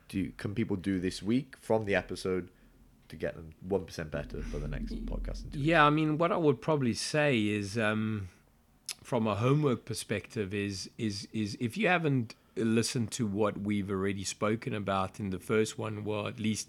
do 0.10 0.20
you, 0.20 0.34
can 0.38 0.54
people 0.54 0.76
do 0.76 1.00
this 1.00 1.24
week 1.24 1.56
from 1.60 1.86
the 1.86 1.96
episode? 1.96 2.50
To 3.14 3.20
get 3.26 3.36
them 3.36 3.50
one 3.76 3.86
percent 3.86 4.10
better 4.12 4.42
for 4.42 4.60
the 4.60 4.68
next 4.68 4.94
podcast. 5.06 5.44
Yeah, 5.54 5.86
I 5.86 5.92
mean, 5.92 6.18
what 6.18 6.32
I 6.32 6.38
would 6.38 6.60
probably 6.62 6.94
say 6.94 7.30
is, 7.60 7.78
um, 7.78 8.30
from 9.04 9.28
a 9.28 9.36
homework 9.36 9.86
perspective, 9.86 10.54
is 10.54 10.90
is 10.98 11.28
is 11.32 11.58
if 11.60 11.78
you 11.78 11.88
haven't 11.88 12.36
listened 12.56 13.10
to 13.12 13.26
what 13.26 13.54
we've 13.68 13.90
already 13.90 14.24
spoken 14.24 14.74
about 14.74 15.20
in 15.20 15.30
the 15.30 15.40
first 15.40 15.80
one, 15.80 16.04
well, 16.04 16.28
at 16.28 16.40
least 16.40 16.68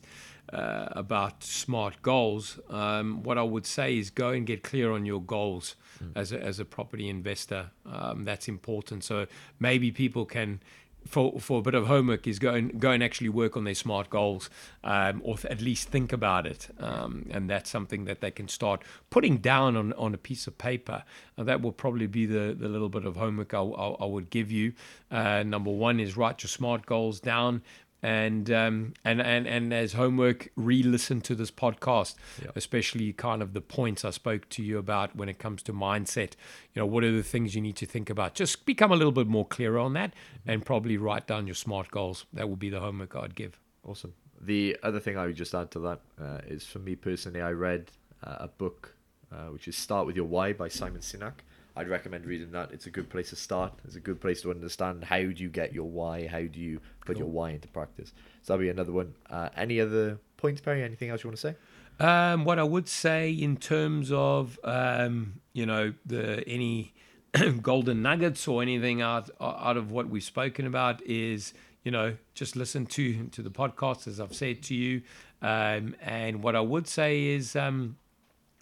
uh, 0.52 0.86
about 0.92 1.44
smart 1.44 2.00
goals, 2.02 2.58
um, 2.70 3.22
what 3.22 3.36
I 3.36 3.42
would 3.42 3.66
say 3.66 3.98
is 3.98 4.10
go 4.10 4.30
and 4.30 4.46
get 4.46 4.62
clear 4.62 4.92
on 4.92 5.04
your 5.04 5.20
goals 5.20 5.76
mm. 6.02 6.12
as 6.14 6.32
a, 6.32 6.40
as 6.40 6.58
a 6.58 6.64
property 6.64 7.08
investor. 7.08 7.70
Um, 7.84 8.24
that's 8.24 8.48
important. 8.48 9.04
So 9.04 9.26
maybe 9.58 9.90
people 9.90 10.24
can 10.24 10.60
for 11.06 11.38
for 11.40 11.58
a 11.58 11.62
bit 11.62 11.74
of 11.74 11.86
homework 11.86 12.26
is 12.26 12.38
go 12.38 12.54
and 12.54 12.80
go 12.80 12.90
and 12.90 13.02
actually 13.02 13.28
work 13.28 13.56
on 13.56 13.64
their 13.64 13.74
smart 13.74 14.10
goals, 14.10 14.50
um, 14.82 15.20
or 15.24 15.36
th- 15.36 15.50
at 15.52 15.60
least 15.60 15.88
think 15.88 16.12
about 16.12 16.46
it, 16.46 16.68
um, 16.78 17.26
and 17.30 17.48
that's 17.48 17.70
something 17.70 18.04
that 18.04 18.20
they 18.20 18.30
can 18.30 18.48
start 18.48 18.82
putting 19.10 19.38
down 19.38 19.76
on, 19.76 19.92
on 19.94 20.14
a 20.14 20.18
piece 20.18 20.46
of 20.46 20.56
paper. 20.58 21.04
That 21.36 21.60
will 21.60 21.72
probably 21.72 22.06
be 22.06 22.26
the, 22.26 22.54
the 22.58 22.68
little 22.68 22.88
bit 22.88 23.04
of 23.04 23.16
homework 23.16 23.54
I, 23.54 23.60
I, 23.60 23.88
I 24.00 24.06
would 24.06 24.30
give 24.30 24.50
you. 24.50 24.72
Uh, 25.10 25.42
number 25.42 25.70
one 25.70 26.00
is 26.00 26.16
write 26.16 26.42
your 26.42 26.48
smart 26.48 26.86
goals 26.86 27.20
down 27.20 27.62
and 28.04 28.50
um, 28.50 28.92
and 29.02 29.22
and 29.22 29.46
and 29.46 29.72
as 29.72 29.94
homework, 29.94 30.50
re-listen 30.56 31.22
to 31.22 31.34
this 31.34 31.50
podcast, 31.50 32.16
yep. 32.42 32.52
especially 32.54 33.14
kind 33.14 33.40
of 33.40 33.54
the 33.54 33.62
points 33.62 34.04
I 34.04 34.10
spoke 34.10 34.46
to 34.50 34.62
you 34.62 34.76
about 34.76 35.16
when 35.16 35.30
it 35.30 35.38
comes 35.38 35.62
to 35.62 35.72
mindset. 35.72 36.34
You 36.74 36.80
know, 36.80 36.86
what 36.86 37.02
are 37.02 37.10
the 37.10 37.22
things 37.22 37.54
you 37.54 37.62
need 37.62 37.76
to 37.76 37.86
think 37.86 38.10
about? 38.10 38.34
Just 38.34 38.66
become 38.66 38.92
a 38.92 38.96
little 38.96 39.10
bit 39.10 39.26
more 39.26 39.46
clearer 39.46 39.78
on 39.78 39.94
that, 39.94 40.10
mm-hmm. 40.10 40.50
and 40.50 40.66
probably 40.66 40.98
write 40.98 41.26
down 41.26 41.46
your 41.46 41.54
smart 41.54 41.90
goals. 41.90 42.26
That 42.34 42.50
would 42.50 42.58
be 42.58 42.68
the 42.68 42.80
homework 42.80 43.16
I'd 43.16 43.34
give. 43.34 43.58
Awesome. 43.82 44.12
The 44.38 44.76
other 44.82 45.00
thing 45.00 45.16
I 45.16 45.24
would 45.24 45.36
just 45.36 45.54
add 45.54 45.70
to 45.70 45.78
that 45.78 46.00
uh, 46.20 46.40
is, 46.46 46.66
for 46.66 46.80
me 46.80 46.96
personally, 46.96 47.40
I 47.40 47.52
read 47.52 47.90
uh, 48.22 48.36
a 48.40 48.48
book 48.48 48.94
uh, 49.32 49.46
which 49.46 49.66
is 49.66 49.76
"Start 49.78 50.06
with 50.06 50.14
Your 50.14 50.26
Why" 50.26 50.52
by 50.52 50.68
Simon 50.68 51.00
Sinek 51.00 51.40
I'd 51.76 51.88
recommend 51.88 52.24
reading 52.24 52.52
that. 52.52 52.70
It's 52.72 52.86
a 52.86 52.90
good 52.90 53.10
place 53.10 53.30
to 53.30 53.36
start. 53.36 53.72
It's 53.84 53.96
a 53.96 54.00
good 54.00 54.20
place 54.20 54.42
to 54.42 54.50
understand 54.50 55.04
how 55.04 55.18
do 55.18 55.42
you 55.42 55.48
get 55.48 55.72
your 55.72 55.88
why, 55.88 56.26
how 56.26 56.42
do 56.42 56.60
you 56.60 56.80
put 57.04 57.16
cool. 57.16 57.24
your 57.24 57.28
why 57.28 57.50
into 57.50 57.68
practice. 57.68 58.12
So 58.42 58.52
that'll 58.52 58.62
be 58.62 58.68
another 58.68 58.92
one. 58.92 59.14
Uh, 59.28 59.48
any 59.56 59.80
other 59.80 60.18
points, 60.36 60.60
Perry? 60.60 60.84
Anything 60.84 61.10
else 61.10 61.24
you 61.24 61.30
want 61.30 61.38
to 61.38 61.48
say? 61.48 61.56
Um, 61.98 62.44
what 62.44 62.58
I 62.58 62.64
would 62.64 62.88
say 62.88 63.30
in 63.30 63.56
terms 63.56 64.10
of 64.12 64.58
um, 64.64 65.40
you 65.52 65.66
know 65.66 65.94
the 66.04 66.46
any 66.48 66.94
golden 67.62 68.02
nuggets 68.02 68.46
or 68.48 68.62
anything 68.62 69.00
out 69.00 69.30
out 69.40 69.76
of 69.76 69.90
what 69.90 70.08
we've 70.08 70.24
spoken 70.24 70.66
about 70.66 71.02
is 71.02 71.54
you 71.84 71.90
know 71.90 72.16
just 72.34 72.56
listen 72.56 72.86
to 72.86 73.26
to 73.28 73.42
the 73.42 73.50
podcast 73.50 74.06
as 74.06 74.20
I've 74.20 74.34
said 74.34 74.62
to 74.64 74.74
you. 74.74 75.02
Um, 75.40 75.94
and 76.00 76.42
what 76.42 76.56
I 76.56 76.60
would 76.60 76.88
say 76.88 77.26
is 77.26 77.54
um, 77.54 77.96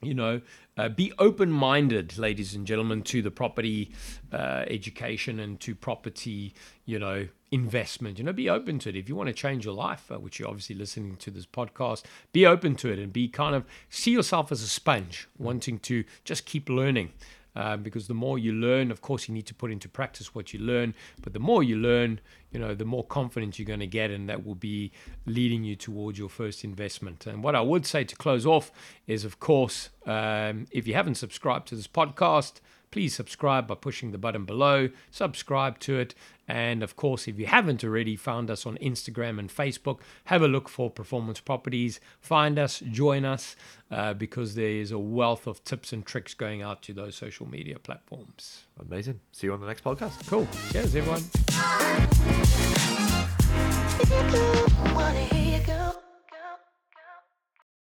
you 0.03 0.15
know, 0.15 0.41
uh, 0.77 0.89
be 0.89 1.13
open 1.19 1.51
minded, 1.51 2.19
ladies 2.19 2.55
and 2.55 2.67
gentlemen, 2.67 3.03
to 3.03 3.23
the 3.23 3.31
property 3.31 3.93
uh, 4.33 4.65
education 4.67 5.39
and 5.39 5.61
to 5.61 5.75
property, 5.75 6.55
you 6.85 6.99
know, 6.99 7.29
investment. 7.51 8.19
You 8.19 8.25
know, 8.25 8.33
be 8.33 8.51
open 8.51 8.79
to 8.81 8.89
it. 8.89 8.97
If 8.97 9.09
you 9.09 9.15
want 9.15 9.29
to 9.29 9.35
change 9.35 9.65
your 9.65 9.75
life, 9.75 10.11
uh, 10.11 10.19
which 10.19 10.39
you're 10.39 10.49
obviously 10.49 10.75
listening 10.75 11.17
to 11.17 11.31
this 11.31 11.47
podcast, 11.47 12.03
be 12.33 12.45
open 12.47 12.75
to 12.77 12.91
it 12.91 12.99
and 12.99 13.13
be 13.13 13.29
kind 13.29 13.55
of 13.55 13.65
see 13.89 14.11
yourself 14.11 14.51
as 14.51 14.63
a 14.63 14.69
sponge, 14.69 15.29
wanting 15.39 15.79
to 15.81 16.05
just 16.25 16.47
keep 16.47 16.69
learning. 16.69 17.13
Um, 17.55 17.83
because 17.83 18.09
the 18.09 18.15
more 18.15 18.39
you 18.39 18.53
learn, 18.53 18.91
of 18.91 19.03
course, 19.03 19.29
you 19.29 19.35
need 19.35 19.47
to 19.47 19.55
put 19.55 19.71
into 19.71 19.89
practice 19.89 20.35
what 20.35 20.55
you 20.55 20.59
learn. 20.59 20.95
But 21.21 21.35
the 21.35 21.39
more 21.39 21.63
you 21.63 21.77
learn, 21.77 22.21
you 22.51 22.59
know, 22.59 22.75
the 22.75 22.87
more 22.87 23.05
confidence 23.05 23.59
you're 23.59 23.67
going 23.67 23.81
to 23.81 23.87
get, 23.87 24.11
and 24.11 24.29
that 24.29 24.47
will 24.47 24.55
be 24.55 24.91
leading 25.27 25.63
you 25.63 25.77
towards 25.77 26.19
your 26.19 26.31
first 26.31 26.65
investment. 26.65 27.27
And 27.27 27.43
what 27.43 27.55
I 27.55 27.61
would 27.61 27.85
say 27.85 28.05
to 28.05 28.17
close 28.17 28.47
off 28.47 28.73
is, 29.07 29.25
of 29.25 29.39
course, 29.39 29.91
um, 30.07 30.67
if 30.71 30.87
you 30.87 30.95
haven't 30.95 31.17
subscribed 31.17 31.69
to 31.69 31.77
this 31.77 31.89
podcast, 31.89 32.61
please 32.93 33.15
subscribe 33.15 33.67
by 33.67 33.75
pushing 33.75 34.13
the 34.13 34.19
button 34.19 34.45
below. 34.45 34.91
Subscribe 35.11 35.81
to 35.81 35.99
it. 35.99 36.15
And 36.47 36.83
of 36.83 36.97
course, 36.97 37.27
if 37.27 37.39
you 37.39 37.47
haven't 37.47 37.83
already 37.83 38.15
found 38.15 38.51
us 38.51 38.67
on 38.67 38.77
Instagram 38.77 39.39
and 39.39 39.49
Facebook, 39.49 40.01
have 40.27 40.43
a 40.43 40.49
look 40.49 40.69
for 40.69 40.91
Performance 40.91 41.41
Properties. 41.41 41.99
Find 42.21 42.59
us, 42.59 42.81
join 42.91 43.25
us, 43.25 43.57
uh, 43.91 44.13
because 44.15 44.55
there 44.55 44.69
is 44.69 44.93
a 44.93 44.99
wealth 44.99 45.47
of 45.47 45.65
tips 45.65 45.93
and 45.93 46.05
tricks 46.05 46.35
going 46.35 46.63
out 46.63 46.83
to 46.83 46.93
those 46.93 47.17
social 47.17 47.49
media 47.49 47.79
platforms. 47.79 48.65
Amazing. 48.79 49.21
See 49.33 49.47
you 49.47 49.55
on 49.55 49.61
the 49.61 49.67
next 49.67 49.83
podcast. 49.83 50.29
Cool. 50.29 50.47
Cheers, 50.73 50.95
everyone. 50.95 51.23